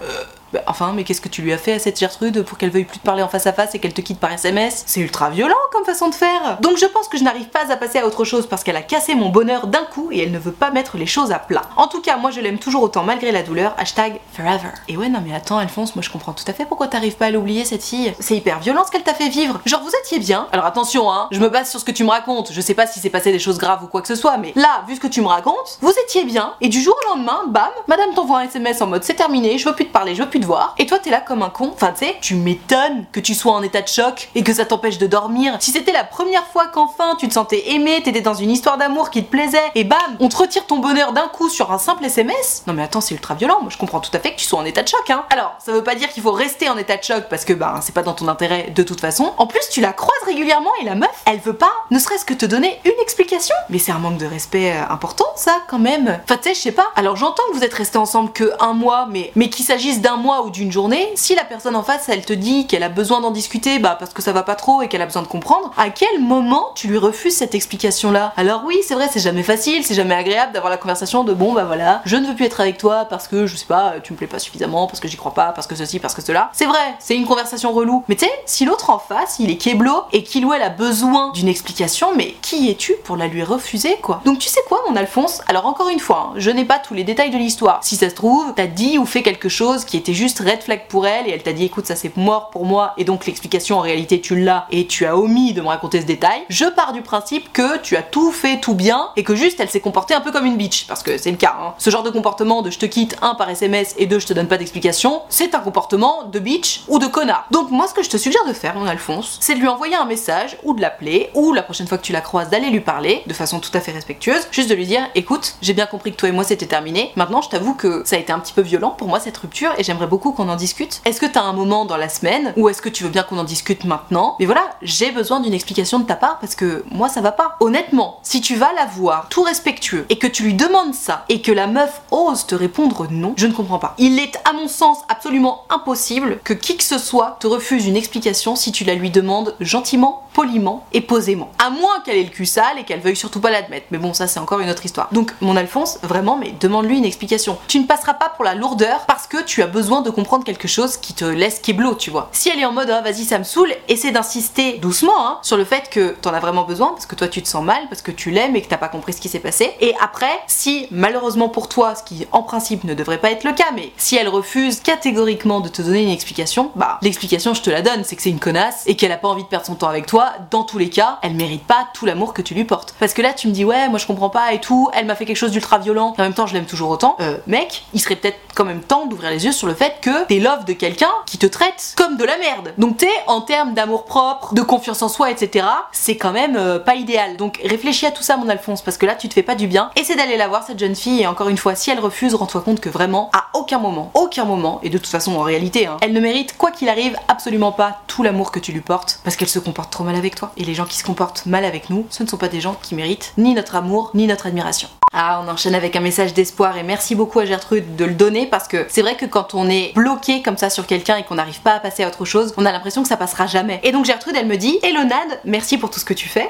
Bah, 0.52 0.60
enfin, 0.66 0.92
mais 0.94 1.04
qu'est-ce 1.04 1.20
que 1.20 1.28
tu 1.28 1.42
lui 1.42 1.52
as 1.52 1.58
fait 1.58 1.74
à 1.74 1.78
cette 1.78 1.98
Gertrude 1.98 2.42
pour 2.42 2.58
qu'elle 2.58 2.70
veuille 2.70 2.84
plus 2.84 2.98
te 2.98 3.04
parler 3.04 3.22
en 3.22 3.28
face 3.28 3.46
à 3.46 3.52
face 3.52 3.74
et 3.74 3.78
qu'elle 3.78 3.92
te 3.92 4.00
quitte 4.00 4.18
par 4.18 4.32
SMS 4.32 4.82
C'est 4.86 5.00
ultra 5.00 5.30
violent 5.30 5.54
comme 5.72 5.84
façon 5.84 6.08
de 6.08 6.14
faire. 6.14 6.58
Donc 6.60 6.76
je 6.76 6.86
pense 6.86 7.08
que 7.08 7.18
je 7.18 7.24
n'arrive 7.24 7.48
pas 7.48 7.70
à 7.70 7.76
passer 7.76 7.98
à 7.98 8.06
autre 8.06 8.24
chose 8.24 8.46
parce 8.46 8.64
qu'elle 8.64 8.76
a 8.76 8.82
cassé 8.82 9.14
mon 9.14 9.28
bonheur 9.28 9.66
d'un 9.66 9.84
coup 9.84 10.08
et 10.10 10.22
elle 10.22 10.32
ne 10.32 10.38
veut 10.38 10.52
pas 10.52 10.70
mettre 10.70 10.96
les 10.96 11.06
choses 11.06 11.30
à 11.32 11.38
plat. 11.38 11.62
En 11.76 11.86
tout 11.86 12.00
cas, 12.00 12.16
moi 12.16 12.30
je 12.30 12.40
l'aime 12.40 12.58
toujours 12.58 12.82
autant 12.82 13.04
malgré 13.04 13.32
la 13.32 13.42
douleur. 13.42 13.74
Hashtag 13.78 14.20
forever. 14.32 14.70
Et 14.88 14.96
ouais, 14.96 15.08
non 15.08 15.20
mais 15.24 15.34
attends, 15.34 15.58
Alphonse, 15.58 15.94
moi 15.94 16.02
je 16.02 16.10
comprends 16.10 16.32
tout 16.32 16.44
à 16.46 16.52
fait 16.52 16.64
pourquoi 16.64 16.88
t'arrives 16.88 17.16
pas 17.16 17.26
à 17.26 17.30
l'oublier 17.30 17.64
cette 17.64 17.84
fille. 17.84 18.12
C'est 18.18 18.36
hyper 18.36 18.58
violent 18.60 18.84
ce 18.84 18.90
qu'elle 18.90 19.02
t'a 19.02 19.14
fait 19.14 19.28
vivre. 19.28 19.60
Genre 19.66 19.82
vous 19.82 19.92
étiez 20.02 20.18
bien. 20.18 20.48
Alors 20.52 20.66
attention, 20.66 21.12
hein, 21.12 21.28
je 21.30 21.38
me 21.38 21.48
base 21.48 21.70
sur 21.70 21.78
ce 21.78 21.84
que 21.84 21.92
tu 21.92 22.02
me 22.04 22.10
racontes. 22.10 22.50
Je 22.52 22.60
sais 22.60 22.74
pas 22.74 22.86
si 22.86 22.98
c'est 22.98 23.10
passé 23.10 23.30
des 23.30 23.38
choses 23.38 23.58
graves 23.58 23.84
ou 23.84 23.86
quoi 23.86 24.02
que 24.02 24.08
ce 24.08 24.16
soit, 24.16 24.36
mais 24.36 24.52
là, 24.56 24.82
vu 24.88 24.96
ce 24.96 25.00
que 25.00 25.06
tu 25.06 25.20
me 25.20 25.28
racontes, 25.28 25.78
vous 25.80 25.92
étiez 26.04 26.24
bien 26.24 26.54
et 26.60 26.68
du 26.68 26.80
jour 26.80 26.96
au 27.04 27.14
lendemain, 27.14 27.42
bam, 27.48 27.70
madame 27.86 28.12
t'envoie 28.14 28.40
un 28.40 28.42
SMS 28.42 28.80
en 28.82 28.86
mode 28.86 29.04
c'est 29.04 29.14
terminé, 29.14 29.58
je 29.58 29.68
veux 29.68 29.74
plus 29.74 29.86
te 29.86 29.92
parler, 29.92 30.14
je 30.14 30.22
veux 30.22 30.28
plus 30.28 30.39
voir. 30.44 30.74
Et 30.78 30.86
toi 30.86 30.98
t'es 30.98 31.10
là 31.10 31.20
comme 31.20 31.42
un 31.42 31.50
con. 31.50 31.70
Enfin 31.72 31.92
tu 31.92 32.06
sais, 32.06 32.16
tu 32.20 32.34
m'étonnes 32.34 33.06
que 33.12 33.20
tu 33.20 33.34
sois 33.34 33.52
en 33.52 33.62
état 33.62 33.82
de 33.82 33.88
choc 33.88 34.28
et 34.34 34.42
que 34.42 34.52
ça 34.52 34.64
t'empêche 34.64 34.98
de 34.98 35.06
dormir. 35.06 35.56
Si 35.60 35.70
c'était 35.70 35.92
la 35.92 36.04
première 36.04 36.46
fois 36.46 36.66
qu'enfin 36.68 37.16
tu 37.18 37.28
te 37.28 37.34
sentais 37.34 37.70
aimé, 37.72 38.02
t'étais 38.02 38.20
dans 38.20 38.34
une 38.34 38.50
histoire 38.50 38.78
d'amour 38.78 39.10
qui 39.10 39.24
te 39.24 39.30
plaisait 39.30 39.58
et 39.74 39.84
bam, 39.84 39.98
on 40.20 40.28
te 40.28 40.36
retire 40.36 40.66
ton 40.66 40.78
bonheur 40.78 41.12
d'un 41.12 41.28
coup 41.28 41.48
sur 41.48 41.72
un 41.72 41.78
simple 41.78 42.04
SMS. 42.04 42.64
Non 42.66 42.74
mais 42.74 42.82
attends, 42.82 43.00
c'est 43.00 43.14
ultra 43.14 43.34
violent. 43.34 43.58
Moi 43.60 43.70
je 43.70 43.78
comprends 43.78 44.00
tout 44.00 44.14
à 44.14 44.18
fait 44.18 44.32
que 44.32 44.38
tu 44.38 44.46
sois 44.46 44.58
en 44.58 44.64
état 44.64 44.82
de 44.82 44.88
choc. 44.88 45.08
Hein. 45.10 45.24
Alors 45.30 45.54
ça 45.58 45.72
veut 45.72 45.84
pas 45.84 45.94
dire 45.94 46.08
qu'il 46.08 46.22
faut 46.22 46.32
rester 46.32 46.68
en 46.68 46.76
état 46.76 46.96
de 46.96 47.02
choc 47.02 47.24
parce 47.28 47.44
que 47.44 47.52
bah 47.52 47.80
c'est 47.82 47.94
pas 47.94 48.02
dans 48.02 48.14
ton 48.14 48.28
intérêt 48.28 48.70
de 48.70 48.82
toute 48.82 49.00
façon. 49.00 49.32
En 49.38 49.46
plus 49.46 49.68
tu 49.70 49.80
la 49.80 49.92
croises 49.92 50.22
régulièrement 50.26 50.70
et 50.80 50.84
la 50.84 50.94
meuf, 50.94 51.22
elle 51.26 51.38
veut 51.38 51.56
pas, 51.56 51.72
ne 51.90 51.98
serait-ce 51.98 52.24
que 52.24 52.34
te 52.34 52.46
donner 52.46 52.80
une 52.84 53.00
explication. 53.02 53.54
Mais 53.68 53.78
c'est 53.78 53.92
un 53.92 53.98
manque 53.98 54.18
de 54.18 54.26
respect 54.26 54.72
euh, 54.72 54.92
important 54.92 55.26
ça 55.36 55.62
quand 55.68 55.78
même. 55.78 56.20
Enfin 56.24 56.36
tu 56.36 56.48
sais, 56.48 56.54
je 56.54 56.60
sais 56.60 56.72
pas. 56.72 56.88
Alors 56.96 57.16
j'entends 57.16 57.42
que 57.50 57.56
vous 57.56 57.64
êtes 57.64 57.74
restés 57.74 57.98
ensemble 57.98 58.32
que 58.32 58.52
un 58.60 58.72
mois, 58.72 59.06
mais 59.10 59.32
mais 59.34 59.48
qu'il 59.48 59.64
s'agisse 59.64 60.00
d'un 60.00 60.16
mois 60.16 60.29
ou 60.44 60.50
d'une 60.50 60.72
journée, 60.72 61.10
si 61.14 61.34
la 61.34 61.44
personne 61.44 61.76
en 61.76 61.82
face 61.82 62.08
elle 62.08 62.24
te 62.24 62.32
dit 62.32 62.66
qu'elle 62.66 62.82
a 62.82 62.88
besoin 62.88 63.20
d'en 63.20 63.30
discuter, 63.30 63.78
bah 63.78 63.96
parce 63.98 64.12
que 64.12 64.22
ça 64.22 64.32
va 64.32 64.42
pas 64.42 64.54
trop 64.54 64.82
et 64.82 64.88
qu'elle 64.88 65.02
a 65.02 65.06
besoin 65.06 65.22
de 65.22 65.28
comprendre, 65.28 65.70
à 65.76 65.90
quel 65.90 66.20
moment 66.20 66.70
tu 66.74 66.88
lui 66.88 66.98
refuses 66.98 67.36
cette 67.36 67.54
explication 67.54 68.10
là 68.10 68.32
Alors 68.36 68.62
oui, 68.64 68.78
c'est 68.86 68.94
vrai, 68.94 69.08
c'est 69.12 69.20
jamais 69.20 69.42
facile, 69.42 69.84
c'est 69.84 69.94
jamais 69.94 70.14
agréable 70.14 70.52
d'avoir 70.52 70.70
la 70.70 70.76
conversation 70.76 71.24
de 71.24 71.32
bon 71.32 71.52
bah 71.52 71.64
voilà, 71.64 72.02
je 72.04 72.16
ne 72.16 72.26
veux 72.26 72.34
plus 72.34 72.46
être 72.46 72.60
avec 72.60 72.78
toi 72.78 73.04
parce 73.04 73.28
que 73.28 73.46
je 73.46 73.56
sais 73.56 73.66
pas, 73.66 73.94
tu 74.02 74.12
me 74.12 74.18
plais 74.18 74.26
pas 74.26 74.38
suffisamment, 74.38 74.86
parce 74.86 75.00
que 75.00 75.08
j'y 75.08 75.16
crois 75.16 75.34
pas, 75.34 75.52
parce 75.52 75.66
que 75.66 75.74
ceci, 75.74 75.98
parce 75.98 76.14
que 76.14 76.22
cela. 76.22 76.50
C'est 76.52 76.66
vrai, 76.66 76.94
c'est 76.98 77.16
une 77.16 77.26
conversation 77.26 77.72
relou. 77.72 78.04
Mais 78.08 78.16
tu 78.16 78.24
sais, 78.24 78.32
si 78.46 78.64
l'autre 78.64 78.90
en 78.90 78.98
face, 78.98 79.36
il 79.38 79.50
est 79.50 79.56
keblo 79.56 80.04
et 80.12 80.22
qu'il 80.22 80.44
ou 80.44 80.52
elle 80.52 80.62
a 80.62 80.68
besoin 80.68 81.32
d'une 81.32 81.48
explication, 81.48 82.08
mais 82.16 82.34
qui 82.42 82.70
es-tu 82.70 82.94
pour 83.04 83.16
la 83.16 83.26
lui 83.26 83.42
refuser 83.42 83.96
quoi? 84.02 84.20
Donc 84.24 84.38
tu 84.38 84.48
sais 84.48 84.60
quoi 84.68 84.82
mon 84.88 84.96
Alphonse? 84.96 85.42
Alors 85.46 85.66
encore 85.66 85.88
une 85.88 86.00
fois, 86.00 86.30
hein, 86.30 86.34
je 86.36 86.50
n'ai 86.50 86.64
pas 86.64 86.78
tous 86.78 86.94
les 86.94 87.04
détails 87.04 87.30
de 87.30 87.38
l'histoire. 87.38 87.80
Si 87.82 87.96
ça 87.96 88.10
se 88.10 88.14
trouve, 88.14 88.52
t'as 88.54 88.66
dit 88.66 88.98
ou 88.98 89.06
fait 89.06 89.22
quelque 89.22 89.48
chose 89.48 89.84
qui 89.84 89.96
était 89.96 90.14
juste 90.20 90.40
red 90.40 90.62
flag 90.62 90.82
pour 90.86 91.06
elle 91.06 91.26
et 91.28 91.30
elle 91.30 91.42
t'a 91.42 91.54
dit 91.54 91.64
écoute 91.64 91.86
ça 91.86 91.96
c'est 91.96 92.14
mort 92.18 92.50
pour 92.50 92.66
moi 92.66 92.92
et 92.98 93.04
donc 93.04 93.24
l'explication 93.24 93.78
en 93.78 93.80
réalité 93.80 94.20
tu 94.20 94.38
l'as 94.38 94.66
et 94.70 94.86
tu 94.86 95.06
as 95.06 95.16
omis 95.16 95.54
de 95.54 95.62
me 95.62 95.68
raconter 95.68 95.98
ce 96.02 96.04
détail. 96.06 96.42
Je 96.50 96.66
pars 96.66 96.92
du 96.92 97.00
principe 97.00 97.50
que 97.54 97.78
tu 97.78 97.96
as 97.96 98.02
tout 98.02 98.30
fait 98.30 98.60
tout 98.60 98.74
bien 98.74 99.08
et 99.16 99.24
que 99.24 99.34
juste 99.34 99.58
elle 99.60 99.70
s'est 99.70 99.80
comportée 99.80 100.12
un 100.12 100.20
peu 100.20 100.30
comme 100.30 100.44
une 100.44 100.58
bitch 100.58 100.86
parce 100.86 101.02
que 101.02 101.16
c'est 101.16 101.30
le 101.30 101.38
cas. 101.38 101.56
hein. 101.58 101.72
Ce 101.78 101.88
genre 101.88 102.02
de 102.02 102.10
comportement 102.10 102.60
de 102.60 102.70
je 102.70 102.78
te 102.78 102.84
quitte 102.84 103.16
un 103.22 103.34
par 103.34 103.48
SMS 103.48 103.94
et 103.96 104.04
deux 104.04 104.18
je 104.18 104.26
te 104.26 104.34
donne 104.34 104.46
pas 104.46 104.58
d'explication, 104.58 105.22
c'est 105.30 105.54
un 105.54 105.60
comportement 105.60 106.24
de 106.24 106.38
bitch 106.38 106.82
ou 106.88 106.98
de 106.98 107.06
connard. 107.06 107.46
Donc 107.50 107.70
moi 107.70 107.86
ce 107.88 107.94
que 107.94 108.02
je 108.02 108.10
te 108.10 108.18
suggère 108.18 108.44
de 108.46 108.52
faire 108.52 108.74
mon 108.74 108.84
Alphonse, 108.84 109.38
c'est 109.40 109.54
de 109.54 109.60
lui 109.60 109.68
envoyer 109.68 109.94
un 109.96 110.04
message 110.04 110.58
ou 110.64 110.74
de 110.74 110.82
l'appeler 110.82 111.30
ou 111.34 111.54
la 111.54 111.62
prochaine 111.62 111.86
fois 111.86 111.96
que 111.96 112.02
tu 112.04 112.12
la 112.12 112.20
croises 112.20 112.50
d'aller 112.50 112.68
lui 112.68 112.80
parler 112.80 113.22
de 113.26 113.32
façon 113.32 113.58
tout 113.58 113.70
à 113.72 113.80
fait 113.80 113.92
respectueuse, 113.92 114.48
juste 114.50 114.68
de 114.68 114.74
lui 114.74 114.84
dire 114.84 115.00
écoute, 115.14 115.54
j'ai 115.62 115.72
bien 115.72 115.86
compris 115.86 116.10
que 116.12 116.16
toi 116.16 116.28
et 116.28 116.32
moi 116.32 116.44
c'était 116.44 116.66
terminé. 116.66 117.10
Maintenant 117.16 117.40
je 117.40 117.48
t'avoue 117.48 117.72
que 117.72 118.02
ça 118.04 118.16
a 118.16 118.18
été 118.18 118.34
un 118.34 118.38
petit 118.38 118.52
peu 118.52 118.60
violent 118.60 118.90
pour 118.90 119.08
moi 119.08 119.18
cette 119.18 119.38
rupture 119.38 119.72
et 119.78 119.82
j'aimerais 119.82 120.09
beaucoup 120.10 120.32
qu'on 120.32 120.48
en 120.48 120.56
discute. 120.56 121.00
Est-ce 121.04 121.20
que 121.20 121.26
t'as 121.26 121.42
un 121.42 121.52
moment 121.52 121.86
dans 121.86 121.96
la 121.96 122.08
semaine 122.08 122.52
ou 122.56 122.68
est-ce 122.68 122.82
que 122.82 122.88
tu 122.88 123.04
veux 123.04 123.10
bien 123.10 123.22
qu'on 123.22 123.38
en 123.38 123.44
discute 123.44 123.84
maintenant? 123.84 124.36
Mais 124.40 124.44
voilà, 124.44 124.68
j'ai 124.82 125.12
besoin 125.12 125.38
d'une 125.40 125.54
explication 125.54 126.00
de 126.00 126.04
ta 126.04 126.16
part 126.16 126.38
parce 126.40 126.56
que 126.56 126.84
moi 126.90 127.08
ça 127.08 127.20
va 127.20 127.32
pas. 127.32 127.56
Honnêtement, 127.60 128.18
si 128.22 128.40
tu 128.40 128.56
vas 128.56 128.72
la 128.74 128.86
voir 128.86 129.28
tout 129.30 129.42
respectueux 129.42 130.04
et 130.10 130.18
que 130.18 130.26
tu 130.26 130.42
lui 130.42 130.54
demandes 130.54 130.94
ça 130.94 131.24
et 131.28 131.40
que 131.40 131.52
la 131.52 131.68
meuf 131.68 132.02
ose 132.10 132.44
te 132.46 132.56
répondre 132.56 133.06
non, 133.10 133.34
je 133.36 133.46
ne 133.46 133.52
comprends 133.52 133.78
pas. 133.78 133.94
Il 133.98 134.18
est 134.18 134.36
à 134.44 134.52
mon 134.52 134.66
sens 134.66 134.98
absolument 135.08 135.62
impossible 135.70 136.40
que 136.42 136.54
qui 136.54 136.76
que 136.76 136.84
ce 136.84 136.98
soit 136.98 137.36
te 137.38 137.46
refuse 137.46 137.86
une 137.86 137.96
explication 137.96 138.56
si 138.56 138.72
tu 138.72 138.84
la 138.84 138.94
lui 138.94 139.10
demandes 139.10 139.54
gentiment, 139.60 140.24
poliment 140.32 140.86
et 140.92 141.00
posément. 141.00 141.50
À 141.58 141.70
moins 141.70 142.00
qu'elle 142.04 142.16
ait 142.16 142.24
le 142.24 142.30
cul 142.30 142.46
sale 142.46 142.78
et 142.78 142.84
qu'elle 142.84 143.00
veuille 143.00 143.16
surtout 143.16 143.40
pas 143.40 143.50
l'admettre. 143.50 143.86
Mais 143.90 143.98
bon, 143.98 144.14
ça 144.14 144.26
c'est 144.26 144.40
encore 144.40 144.60
une 144.60 144.70
autre 144.70 144.84
histoire. 144.84 145.08
Donc 145.12 145.32
mon 145.40 145.56
Alphonse, 145.56 145.98
vraiment, 146.02 146.36
mais 146.36 146.54
demande-lui 146.60 146.98
une 146.98 147.04
explication. 147.04 147.58
Tu 147.68 147.78
ne 147.78 147.86
passeras 147.86 148.14
pas 148.14 148.28
pour 148.28 148.44
la 148.44 148.54
lourdeur 148.54 149.06
parce 149.06 149.26
que 149.26 149.42
tu 149.42 149.62
as 149.62 149.66
besoin 149.66 150.02
de 150.02 150.10
comprendre 150.10 150.44
quelque 150.44 150.68
chose 150.68 150.96
qui 150.96 151.14
te 151.14 151.24
laisse 151.24 151.58
kéblo, 151.58 151.94
tu 151.94 152.10
vois. 152.10 152.28
Si 152.32 152.48
elle 152.48 152.60
est 152.60 152.64
en 152.64 152.72
mode 152.72 152.90
ah, 152.90 153.00
vas-y 153.00 153.24
ça 153.24 153.38
me 153.38 153.44
saoule, 153.44 153.72
essaie 153.88 154.10
d'insister 154.12 154.78
doucement 154.78 155.26
hein, 155.26 155.38
sur 155.42 155.56
le 155.56 155.64
fait 155.64 155.90
que 155.90 156.16
t'en 156.20 156.32
as 156.32 156.40
vraiment 156.40 156.64
besoin 156.64 156.88
parce 156.88 157.06
que 157.06 157.14
toi 157.14 157.28
tu 157.28 157.42
te 157.42 157.48
sens 157.48 157.64
mal, 157.64 157.82
parce 157.88 158.02
que 158.02 158.10
tu 158.10 158.30
l'aimes 158.30 158.56
et 158.56 158.62
que 158.62 158.68
t'as 158.68 158.76
pas 158.76 158.88
compris 158.88 159.12
ce 159.12 159.20
qui 159.20 159.28
s'est 159.28 159.40
passé. 159.40 159.72
Et 159.80 159.94
après, 160.00 160.40
si 160.46 160.86
malheureusement 160.90 161.48
pour 161.48 161.68
toi, 161.68 161.94
ce 161.94 162.02
qui 162.02 162.26
en 162.32 162.42
principe 162.42 162.84
ne 162.84 162.94
devrait 162.94 163.18
pas 163.18 163.30
être 163.30 163.44
le 163.44 163.52
cas, 163.52 163.72
mais 163.74 163.92
si 163.96 164.16
elle 164.16 164.28
refuse 164.28 164.80
catégoriquement 164.80 165.60
de 165.60 165.68
te 165.68 165.82
donner 165.82 166.02
une 166.02 166.10
explication, 166.10 166.70
bah 166.74 166.98
l'explication 167.02 167.54
je 167.54 167.62
te 167.62 167.70
la 167.70 167.82
donne, 167.82 168.04
c'est 168.04 168.16
que 168.16 168.22
c'est 168.22 168.30
une 168.30 168.40
connasse 168.40 168.82
et 168.86 168.96
qu'elle 168.96 169.12
a 169.12 169.16
pas 169.16 169.28
envie 169.28 169.42
de 169.42 169.48
perdre 169.48 169.66
son 169.66 169.74
temps 169.74 169.88
avec 169.88 170.06
toi. 170.06 170.19
Dans 170.50 170.64
tous 170.64 170.78
les 170.78 170.90
cas, 170.90 171.18
elle 171.22 171.34
mérite 171.34 171.64
pas 171.64 171.88
tout 171.94 172.06
l'amour 172.06 172.34
que 172.34 172.42
tu 172.42 172.54
lui 172.54 172.64
portes. 172.64 172.94
Parce 172.98 173.14
que 173.14 173.22
là 173.22 173.32
tu 173.32 173.48
me 173.48 173.52
dis 173.52 173.64
ouais, 173.64 173.88
moi 173.88 173.98
je 173.98 174.06
comprends 174.06 174.30
pas 174.30 174.52
et 174.52 174.60
tout, 174.60 174.88
elle 174.94 175.06
m'a 175.06 175.14
fait 175.14 175.24
quelque 175.24 175.36
chose 175.36 175.52
d'ultra 175.52 175.78
violent 175.78 176.14
et 176.16 176.20
en 176.20 176.24
même 176.24 176.34
temps 176.34 176.46
je 176.46 176.54
l'aime 176.54 176.66
toujours 176.66 176.90
autant. 176.90 177.16
Euh, 177.20 177.38
mec, 177.46 177.84
il 177.94 178.00
serait 178.00 178.16
peut-être 178.16 178.38
quand 178.54 178.64
même 178.64 178.82
temps 178.82 179.06
d'ouvrir 179.06 179.30
les 179.30 179.44
yeux 179.44 179.52
sur 179.52 179.66
le 179.66 179.74
fait 179.74 179.96
que 180.00 180.26
t'es 180.26 180.38
love 180.38 180.64
de 180.64 180.72
quelqu'un 180.72 181.10
qui 181.26 181.38
te 181.38 181.46
traite 181.46 181.94
comme 181.96 182.16
de 182.16 182.24
la 182.24 182.36
merde. 182.38 182.72
Donc 182.78 182.98
t'es 182.98 183.08
en 183.26 183.40
termes 183.40 183.74
d'amour 183.74 184.04
propre, 184.04 184.54
de 184.54 184.62
confiance 184.62 185.02
en 185.02 185.08
soi, 185.08 185.30
etc. 185.30 185.66
C'est 185.92 186.16
quand 186.16 186.32
même 186.32 186.56
euh, 186.56 186.78
pas 186.78 186.94
idéal. 186.94 187.36
Donc 187.36 187.60
réfléchis 187.64 188.06
à 188.06 188.10
tout 188.10 188.22
ça 188.22 188.36
mon 188.36 188.48
Alphonse 188.48 188.82
parce 188.82 188.98
que 188.98 189.06
là 189.06 189.14
tu 189.14 189.28
te 189.28 189.34
fais 189.34 189.42
pas 189.42 189.54
du 189.54 189.66
bien. 189.66 189.90
Essaie 189.96 190.16
d'aller 190.16 190.36
la 190.36 190.48
voir 190.48 190.64
cette 190.64 190.78
jeune 190.78 190.96
fille 190.96 191.22
et 191.22 191.26
encore 191.26 191.48
une 191.48 191.58
fois 191.58 191.74
si 191.74 191.90
elle 191.90 192.00
refuse, 192.00 192.34
rends-toi 192.34 192.60
compte 192.60 192.80
que 192.80 192.88
vraiment 192.88 193.30
à 193.32 193.46
aucun 193.58 193.78
moment, 193.78 194.10
aucun 194.14 194.44
moment, 194.44 194.80
et 194.82 194.90
de 194.90 194.98
toute 194.98 195.06
façon 195.06 195.36
en 195.36 195.42
réalité, 195.42 195.86
hein, 195.86 195.96
elle 196.00 196.12
ne 196.12 196.20
mérite 196.20 196.56
quoi 196.56 196.70
qu'il 196.70 196.88
arrive 196.88 197.16
absolument 197.28 197.72
pas 197.72 198.00
tout 198.06 198.22
l'amour 198.22 198.52
que 198.52 198.58
tu 198.58 198.72
lui 198.72 198.80
portes 198.80 199.20
parce 199.24 199.36
qu'elle 199.36 199.48
se 199.48 199.58
comporte 199.58 199.90
trop 199.90 200.04
mal 200.04 200.09
avec 200.16 200.34
toi. 200.34 200.52
Et 200.56 200.64
les 200.64 200.74
gens 200.74 200.86
qui 200.86 200.96
se 200.96 201.04
comportent 201.04 201.46
mal 201.46 201.64
avec 201.64 201.90
nous, 201.90 202.06
ce 202.10 202.22
ne 202.22 202.28
sont 202.28 202.36
pas 202.36 202.48
des 202.48 202.60
gens 202.60 202.76
qui 202.82 202.94
méritent 202.94 203.32
ni 203.38 203.54
notre 203.54 203.76
amour 203.76 204.10
ni 204.14 204.26
notre 204.26 204.46
admiration. 204.46 204.88
Ah, 205.12 205.42
on 205.44 205.50
enchaîne 205.50 205.74
avec 205.74 205.96
un 205.96 206.00
message 206.00 206.34
d'espoir 206.34 206.76
et 206.76 206.84
merci 206.84 207.16
beaucoup 207.16 207.40
à 207.40 207.44
Gertrude 207.44 207.96
de 207.96 208.04
le 208.04 208.14
donner 208.14 208.46
parce 208.46 208.68
que 208.68 208.86
c'est 208.88 209.02
vrai 209.02 209.16
que 209.16 209.26
quand 209.26 209.54
on 209.54 209.68
est 209.68 209.92
bloqué 209.94 210.40
comme 210.40 210.56
ça 210.56 210.70
sur 210.70 210.86
quelqu'un 210.86 211.16
et 211.16 211.24
qu'on 211.24 211.34
n'arrive 211.34 211.60
pas 211.60 211.74
à 211.74 211.80
passer 211.80 212.04
à 212.04 212.08
autre 212.08 212.24
chose, 212.24 212.54
on 212.56 212.64
a 212.64 212.70
l'impression 212.70 213.02
que 213.02 213.08
ça 213.08 213.16
passera 213.16 213.48
jamais. 213.48 213.80
Et 213.82 213.90
donc 213.90 214.04
Gertrude, 214.04 214.36
elle 214.38 214.46
me 214.46 214.56
dit 214.56 214.78
Hello 214.82 215.02
Nad, 215.02 215.40
merci 215.44 215.78
pour 215.78 215.90
tout 215.90 215.98
ce 215.98 216.04
que 216.04 216.14
tu 216.14 216.28
fais. 216.28 216.48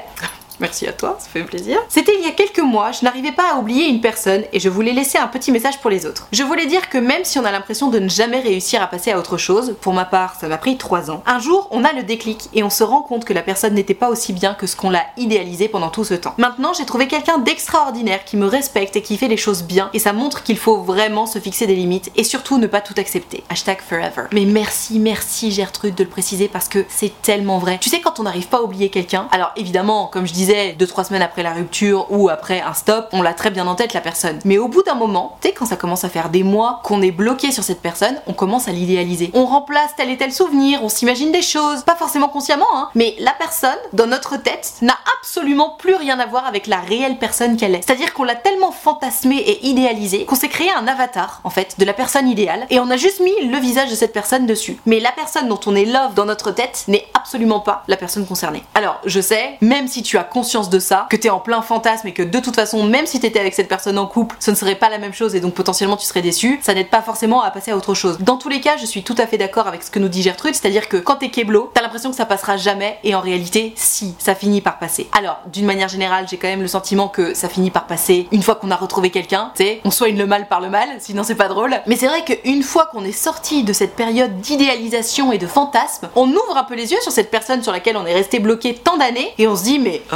Merci 0.61 0.87
à 0.87 0.93
toi, 0.93 1.17
ça 1.19 1.27
fait 1.27 1.43
plaisir. 1.43 1.79
C'était 1.89 2.13
il 2.19 2.23
y 2.23 2.29
a 2.29 2.31
quelques 2.31 2.59
mois, 2.59 2.91
je 2.91 3.03
n'arrivais 3.03 3.31
pas 3.31 3.53
à 3.53 3.57
oublier 3.57 3.87
une 3.87 3.99
personne 3.99 4.43
et 4.53 4.59
je 4.59 4.69
voulais 4.69 4.93
laisser 4.93 5.17
un 5.17 5.25
petit 5.25 5.51
message 5.51 5.79
pour 5.79 5.89
les 5.89 6.05
autres. 6.05 6.27
Je 6.31 6.43
voulais 6.43 6.67
dire 6.67 6.87
que 6.87 6.99
même 6.99 7.25
si 7.25 7.39
on 7.39 7.45
a 7.45 7.51
l'impression 7.51 7.89
de 7.89 7.97
ne 7.97 8.07
jamais 8.07 8.39
réussir 8.39 8.79
à 8.79 8.85
passer 8.85 9.11
à 9.11 9.17
autre 9.17 9.37
chose, 9.37 9.75
pour 9.81 9.93
ma 9.93 10.05
part 10.05 10.35
ça 10.39 10.47
m'a 10.47 10.59
pris 10.59 10.77
3 10.77 11.09
ans, 11.09 11.23
un 11.25 11.39
jour 11.39 11.67
on 11.71 11.83
a 11.83 11.93
le 11.93 12.03
déclic 12.03 12.47
et 12.53 12.61
on 12.61 12.69
se 12.69 12.83
rend 12.83 13.01
compte 13.01 13.25
que 13.25 13.33
la 13.33 13.41
personne 13.41 13.73
n'était 13.73 13.95
pas 13.95 14.09
aussi 14.09 14.33
bien 14.33 14.53
que 14.53 14.67
ce 14.67 14.75
qu'on 14.75 14.91
l'a 14.91 15.03
idéalisé 15.17 15.67
pendant 15.67 15.89
tout 15.89 16.03
ce 16.03 16.13
temps. 16.13 16.35
Maintenant 16.37 16.73
j'ai 16.73 16.85
trouvé 16.85 17.07
quelqu'un 17.07 17.39
d'extraordinaire 17.39 18.23
qui 18.23 18.37
me 18.37 18.45
respecte 18.45 18.95
et 18.95 19.01
qui 19.01 19.17
fait 19.17 19.27
les 19.27 19.37
choses 19.37 19.63
bien 19.63 19.89
et 19.95 19.99
ça 19.99 20.13
montre 20.13 20.43
qu'il 20.43 20.59
faut 20.59 20.77
vraiment 20.77 21.25
se 21.25 21.39
fixer 21.39 21.65
des 21.65 21.75
limites 21.75 22.11
et 22.15 22.23
surtout 22.23 22.59
ne 22.59 22.67
pas 22.67 22.81
tout 22.81 22.95
accepter. 22.97 23.43
Hashtag 23.49 23.79
forever. 23.81 24.27
Mais 24.31 24.45
merci, 24.45 24.99
merci 24.99 25.51
Gertrude 25.51 25.95
de 25.95 26.03
le 26.03 26.09
préciser 26.09 26.47
parce 26.47 26.67
que 26.67 26.85
c'est 26.87 27.19
tellement 27.23 27.57
vrai. 27.57 27.79
Tu 27.81 27.89
sais 27.89 27.99
quand 27.99 28.19
on 28.19 28.23
n'arrive 28.23 28.47
pas 28.47 28.57
à 28.57 28.61
oublier 28.61 28.89
quelqu'un, 28.89 29.27
alors 29.31 29.53
évidemment 29.55 30.05
comme 30.05 30.27
je 30.27 30.33
disais 30.33 30.50
2-3 30.51 31.07
semaines 31.07 31.21
après 31.21 31.43
la 31.43 31.53
rupture 31.53 32.07
ou 32.09 32.29
après 32.29 32.61
un 32.61 32.73
stop, 32.73 33.09
on 33.11 33.21
l'a 33.21 33.33
très 33.33 33.49
bien 33.49 33.67
en 33.67 33.75
tête 33.75 33.93
la 33.93 34.01
personne. 34.01 34.39
Mais 34.45 34.57
au 34.57 34.67
bout 34.67 34.83
d'un 34.83 34.95
moment, 34.95 35.37
tu 35.41 35.47
sais, 35.47 35.53
quand 35.53 35.65
ça 35.65 35.75
commence 35.75 36.03
à 36.03 36.09
faire 36.09 36.29
des 36.29 36.43
mois 36.43 36.81
qu'on 36.83 37.01
est 37.01 37.11
bloqué 37.11 37.51
sur 37.51 37.63
cette 37.63 37.81
personne, 37.81 38.15
on 38.27 38.33
commence 38.33 38.67
à 38.67 38.71
l'idéaliser. 38.71 39.31
On 39.33 39.45
remplace 39.45 39.91
tel 39.95 40.09
et 40.09 40.17
tel 40.17 40.31
souvenir, 40.31 40.83
on 40.83 40.89
s'imagine 40.89 41.31
des 41.31 41.41
choses, 41.41 41.83
pas 41.83 41.95
forcément 41.95 42.29
consciemment, 42.29 42.65
hein, 42.75 42.89
mais 42.95 43.15
la 43.19 43.31
personne, 43.31 43.69
dans 43.93 44.07
notre 44.07 44.37
tête, 44.37 44.73
n'a 44.81 44.97
absolument 45.19 45.75
plus 45.77 45.95
rien 45.95 46.19
à 46.19 46.25
voir 46.25 46.45
avec 46.45 46.67
la 46.67 46.79
réelle 46.79 47.17
personne 47.17 47.57
qu'elle 47.57 47.75
est. 47.75 47.83
C'est-à-dire 47.85 48.13
qu'on 48.13 48.23
l'a 48.23 48.35
tellement 48.35 48.71
fantasmé 48.71 49.37
et 49.37 49.65
idéalisé 49.67 50.25
qu'on 50.25 50.35
s'est 50.35 50.49
créé 50.49 50.69
un 50.71 50.87
avatar, 50.87 51.41
en 51.43 51.49
fait, 51.49 51.75
de 51.77 51.85
la 51.85 51.93
personne 51.93 52.27
idéale, 52.27 52.65
et 52.69 52.79
on 52.79 52.89
a 52.89 52.97
juste 52.97 53.19
mis 53.19 53.47
le 53.47 53.57
visage 53.57 53.89
de 53.89 53.95
cette 53.95 54.13
personne 54.13 54.45
dessus. 54.45 54.77
Mais 54.85 54.99
la 54.99 55.11
personne 55.11 55.47
dont 55.47 55.59
on 55.65 55.75
est 55.75 55.85
love 55.85 56.13
dans 56.15 56.25
notre 56.25 56.51
tête 56.51 56.85
n'est 56.87 57.07
absolument 57.13 57.59
pas 57.59 57.83
la 57.87 57.97
personne 57.97 58.25
concernée. 58.25 58.63
Alors, 58.73 58.99
je 59.05 59.21
sais, 59.21 59.57
même 59.61 59.87
si 59.87 60.03
tu 60.03 60.17
as 60.17 60.23
de 60.41 60.79
ça, 60.79 61.07
que 61.09 61.15
t'es 61.15 61.29
en 61.29 61.39
plein 61.39 61.61
fantasme 61.61 62.07
et 62.07 62.13
que 62.13 62.23
de 62.23 62.39
toute 62.39 62.55
façon, 62.55 62.83
même 62.83 63.05
si 63.05 63.19
t'étais 63.19 63.39
avec 63.39 63.53
cette 63.53 63.67
personne 63.67 63.97
en 63.97 64.07
couple, 64.07 64.35
ce 64.39 64.51
ne 64.51 64.55
serait 64.55 64.75
pas 64.75 64.89
la 64.89 64.97
même 64.97 65.13
chose 65.13 65.35
et 65.35 65.39
donc 65.39 65.53
potentiellement 65.53 65.97
tu 65.97 66.05
serais 66.05 66.21
déçu, 66.21 66.59
ça 66.63 66.73
n'aide 66.73 66.89
pas 66.89 67.01
forcément 67.01 67.41
à 67.41 67.51
passer 67.51 67.71
à 67.71 67.77
autre 67.77 67.93
chose. 67.93 68.17
Dans 68.19 68.37
tous 68.37 68.49
les 68.49 68.59
cas, 68.59 68.77
je 68.77 68.85
suis 68.85 69.03
tout 69.03 69.15
à 69.17 69.27
fait 69.27 69.37
d'accord 69.37 69.67
avec 69.67 69.83
ce 69.83 69.91
que 69.91 69.99
nous 69.99 70.07
dit 70.07 70.23
Gertrude, 70.23 70.55
c'est-à-dire 70.55 70.89
que 70.89 70.97
quand 70.97 71.15
t'es 71.15 71.29
Keblo, 71.29 71.71
t'as 71.73 71.81
l'impression 71.81 72.09
que 72.09 72.15
ça 72.15 72.25
passera 72.25 72.57
jamais 72.57 72.97
et 73.03 73.13
en 73.13 73.21
réalité, 73.21 73.73
si, 73.75 74.15
ça 74.17 74.35
finit 74.35 74.61
par 74.61 74.79
passer. 74.79 75.07
Alors, 75.17 75.39
d'une 75.51 75.65
manière 75.65 75.89
générale, 75.89 76.25
j'ai 76.29 76.37
quand 76.37 76.47
même 76.47 76.61
le 76.61 76.67
sentiment 76.67 77.07
que 77.07 77.33
ça 77.33 77.47
finit 77.47 77.71
par 77.71 77.85
passer 77.85 78.27
une 78.31 78.41
fois 78.41 78.55
qu'on 78.55 78.71
a 78.71 78.75
retrouvé 78.75 79.11
quelqu'un, 79.11 79.51
tu 79.55 79.63
sais, 79.63 79.81
on 79.85 79.91
soigne 79.91 80.17
le 80.17 80.25
mal 80.25 80.47
par 80.47 80.59
le 80.59 80.69
mal, 80.69 80.89
sinon 80.99 81.23
c'est 81.23 81.35
pas 81.35 81.47
drôle. 81.47 81.75
Mais 81.85 81.95
c'est 81.95 82.07
vrai 82.07 82.23
qu'une 82.23 82.63
fois 82.63 82.87
qu'on 82.87 83.05
est 83.05 83.11
sorti 83.11 83.63
de 83.63 83.73
cette 83.73 83.95
période 83.95 84.41
d'idéalisation 84.41 85.31
et 85.31 85.37
de 85.37 85.47
fantasme, 85.47 86.09
on 86.15 86.29
ouvre 86.29 86.57
un 86.57 86.63
peu 86.63 86.75
les 86.75 86.91
yeux 86.91 87.01
sur 87.01 87.11
cette 87.11 87.29
personne 87.29 87.61
sur 87.61 87.71
laquelle 87.71 87.97
on 87.97 88.05
est 88.05 88.13
resté 88.13 88.39
bloqué 88.39 88.73
tant 88.73 88.97
d'années 88.97 89.33
et 89.37 89.47
on 89.47 89.55
se 89.55 89.63
dit 89.63 89.79
mais 89.79 90.01
oh, 90.11 90.15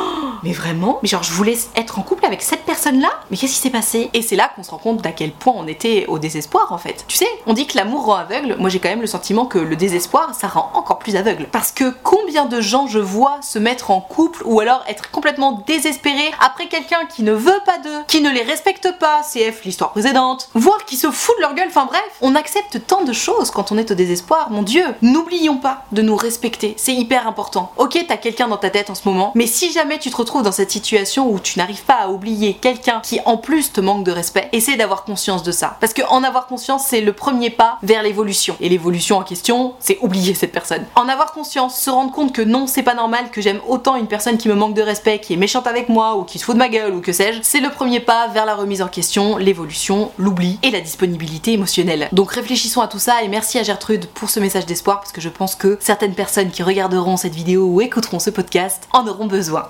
mais 0.43 0.53
vraiment 0.53 0.99
Mais 1.03 1.09
genre 1.09 1.23
je 1.23 1.31
voulais 1.31 1.57
être 1.75 1.99
en 1.99 2.01
couple 2.01 2.25
avec 2.25 2.41
cette 2.41 2.63
personne-là 2.63 3.09
Mais 3.29 3.37
qu'est-ce 3.37 3.53
qui 3.53 3.59
s'est 3.59 3.69
passé 3.69 4.09
Et 4.13 4.21
c'est 4.21 4.35
là 4.35 4.49
qu'on 4.55 4.63
se 4.63 4.71
rend 4.71 4.77
compte 4.77 5.01
d'à 5.01 5.11
quel 5.11 5.31
point 5.31 5.53
on 5.55 5.67
était 5.67 6.05
au 6.07 6.19
désespoir 6.19 6.71
en 6.71 6.77
fait. 6.77 7.05
Tu 7.07 7.17
sais, 7.17 7.27
on 7.45 7.53
dit 7.53 7.67
que 7.67 7.77
l'amour 7.77 8.05
rend 8.05 8.15
aveugle, 8.15 8.55
moi 8.59 8.69
j'ai 8.69 8.79
quand 8.79 8.89
même 8.89 9.01
le 9.01 9.07
sentiment 9.07 9.45
que 9.45 9.59
le 9.59 9.75
désespoir 9.75 10.33
ça 10.35 10.47
rend 10.47 10.71
encore 10.73 10.99
plus 10.99 11.15
aveugle. 11.15 11.47
Parce 11.51 11.71
que 11.71 11.93
combien 12.03 12.45
de 12.45 12.61
gens 12.61 12.87
je 12.87 12.99
vois 12.99 13.39
se 13.41 13.59
mettre 13.59 13.91
en 13.91 14.01
couple 14.01 14.41
ou 14.45 14.59
alors 14.59 14.83
être 14.87 15.11
complètement 15.11 15.63
désespérés 15.67 16.31
après 16.39 16.67
quelqu'un 16.67 17.05
qui 17.05 17.23
ne 17.23 17.33
veut 17.33 17.59
pas 17.65 17.79
d'eux, 17.79 18.03
qui 18.07 18.21
ne 18.21 18.31
les 18.31 18.43
respecte 18.43 18.97
pas, 18.99 19.21
CF 19.21 19.63
l'histoire 19.63 19.91
précédente, 19.91 20.49
voire 20.53 20.85
qui 20.85 20.97
se 20.97 21.11
fout 21.11 21.35
de 21.37 21.41
leur 21.41 21.53
gueule, 21.53 21.67
enfin 21.67 21.85
bref, 21.85 22.09
on 22.21 22.35
accepte 22.35 22.85
tant 22.87 23.03
de 23.03 23.13
choses 23.13 23.51
quand 23.51 23.71
on 23.71 23.77
est 23.77 23.91
au 23.91 23.95
désespoir, 23.95 24.49
mon 24.49 24.63
dieu. 24.63 24.83
N'oublions 25.01 25.57
pas 25.57 25.83
de 25.91 26.01
nous 26.01 26.15
respecter, 26.15 26.73
c'est 26.77 26.93
hyper 26.93 27.27
important. 27.27 27.71
Ok, 27.77 28.03
t'as 28.07 28.17
quelqu'un 28.17 28.47
dans 28.47 28.57
ta 28.57 28.69
tête 28.69 28.89
en 28.89 28.95
ce 28.95 29.07
moment, 29.07 29.31
mais 29.35 29.47
si 29.47 29.71
jamais 29.71 29.99
tu 29.99 30.09
te 30.09 30.15
retrouves 30.15 30.30
dans 30.39 30.53
cette 30.53 30.71
situation 30.71 31.29
où 31.29 31.39
tu 31.39 31.59
n'arrives 31.59 31.83
pas 31.83 31.95
à 31.95 32.07
oublier 32.07 32.53
quelqu'un 32.53 33.01
qui 33.03 33.19
en 33.25 33.35
plus 33.35 33.73
te 33.73 33.81
manque 33.81 34.05
de 34.05 34.11
respect, 34.11 34.47
essaie 34.53 34.77
d'avoir 34.77 35.03
conscience 35.03 35.43
de 35.43 35.51
ça. 35.51 35.75
Parce 35.81 35.93
que 35.93 36.01
en 36.09 36.23
avoir 36.23 36.47
conscience, 36.47 36.85
c'est 36.87 37.01
le 37.01 37.11
premier 37.11 37.49
pas 37.49 37.77
vers 37.83 38.01
l'évolution. 38.01 38.55
Et 38.61 38.69
l'évolution 38.69 39.17
en 39.17 39.23
question, 39.23 39.73
c'est 39.79 39.99
oublier 40.01 40.33
cette 40.33 40.53
personne. 40.53 40.85
En 40.95 41.09
avoir 41.09 41.33
conscience, 41.33 41.77
se 41.77 41.89
rendre 41.89 42.11
compte 42.11 42.33
que 42.33 42.41
non, 42.41 42.67
c'est 42.67 42.83
pas 42.83 42.93
normal 42.93 43.29
que 43.31 43.41
j'aime 43.41 43.59
autant 43.67 43.97
une 43.97 44.07
personne 44.07 44.37
qui 44.37 44.47
me 44.47 44.55
manque 44.55 44.73
de 44.73 44.81
respect, 44.81 45.19
qui 45.19 45.33
est 45.33 45.37
méchante 45.37 45.67
avec 45.67 45.89
moi 45.89 46.15
ou 46.15 46.23
qui 46.23 46.39
se 46.39 46.45
fout 46.45 46.55
de 46.55 46.59
ma 46.59 46.69
gueule 46.69 46.95
ou 46.95 47.01
que 47.01 47.11
sais-je, 47.11 47.39
c'est 47.41 47.59
le 47.59 47.69
premier 47.69 47.99
pas 47.99 48.29
vers 48.29 48.45
la 48.45 48.55
remise 48.55 48.81
en 48.81 48.87
question, 48.87 49.35
l'évolution, 49.37 50.11
l'oubli 50.17 50.59
et 50.63 50.71
la 50.71 50.79
disponibilité 50.79 51.53
émotionnelle. 51.53 52.07
Donc 52.11 52.31
réfléchissons 52.31 52.81
à 52.81 52.87
tout 52.87 52.99
ça 52.99 53.23
et 53.23 53.27
merci 53.27 53.57
à 53.57 53.63
Gertrude 53.63 54.07
pour 54.07 54.29
ce 54.29 54.39
message 54.39 54.65
d'espoir 54.65 54.99
parce 54.99 55.11
que 55.11 55.21
je 55.21 55.29
pense 55.29 55.55
que 55.55 55.77
certaines 55.81 56.15
personnes 56.15 56.51
qui 56.51 56.63
regarderont 56.63 57.17
cette 57.17 57.35
vidéo 57.35 57.65
ou 57.65 57.81
écouteront 57.81 58.19
ce 58.19 58.29
podcast 58.29 58.87
en 58.93 59.07
auront 59.07 59.27
besoin. 59.27 59.69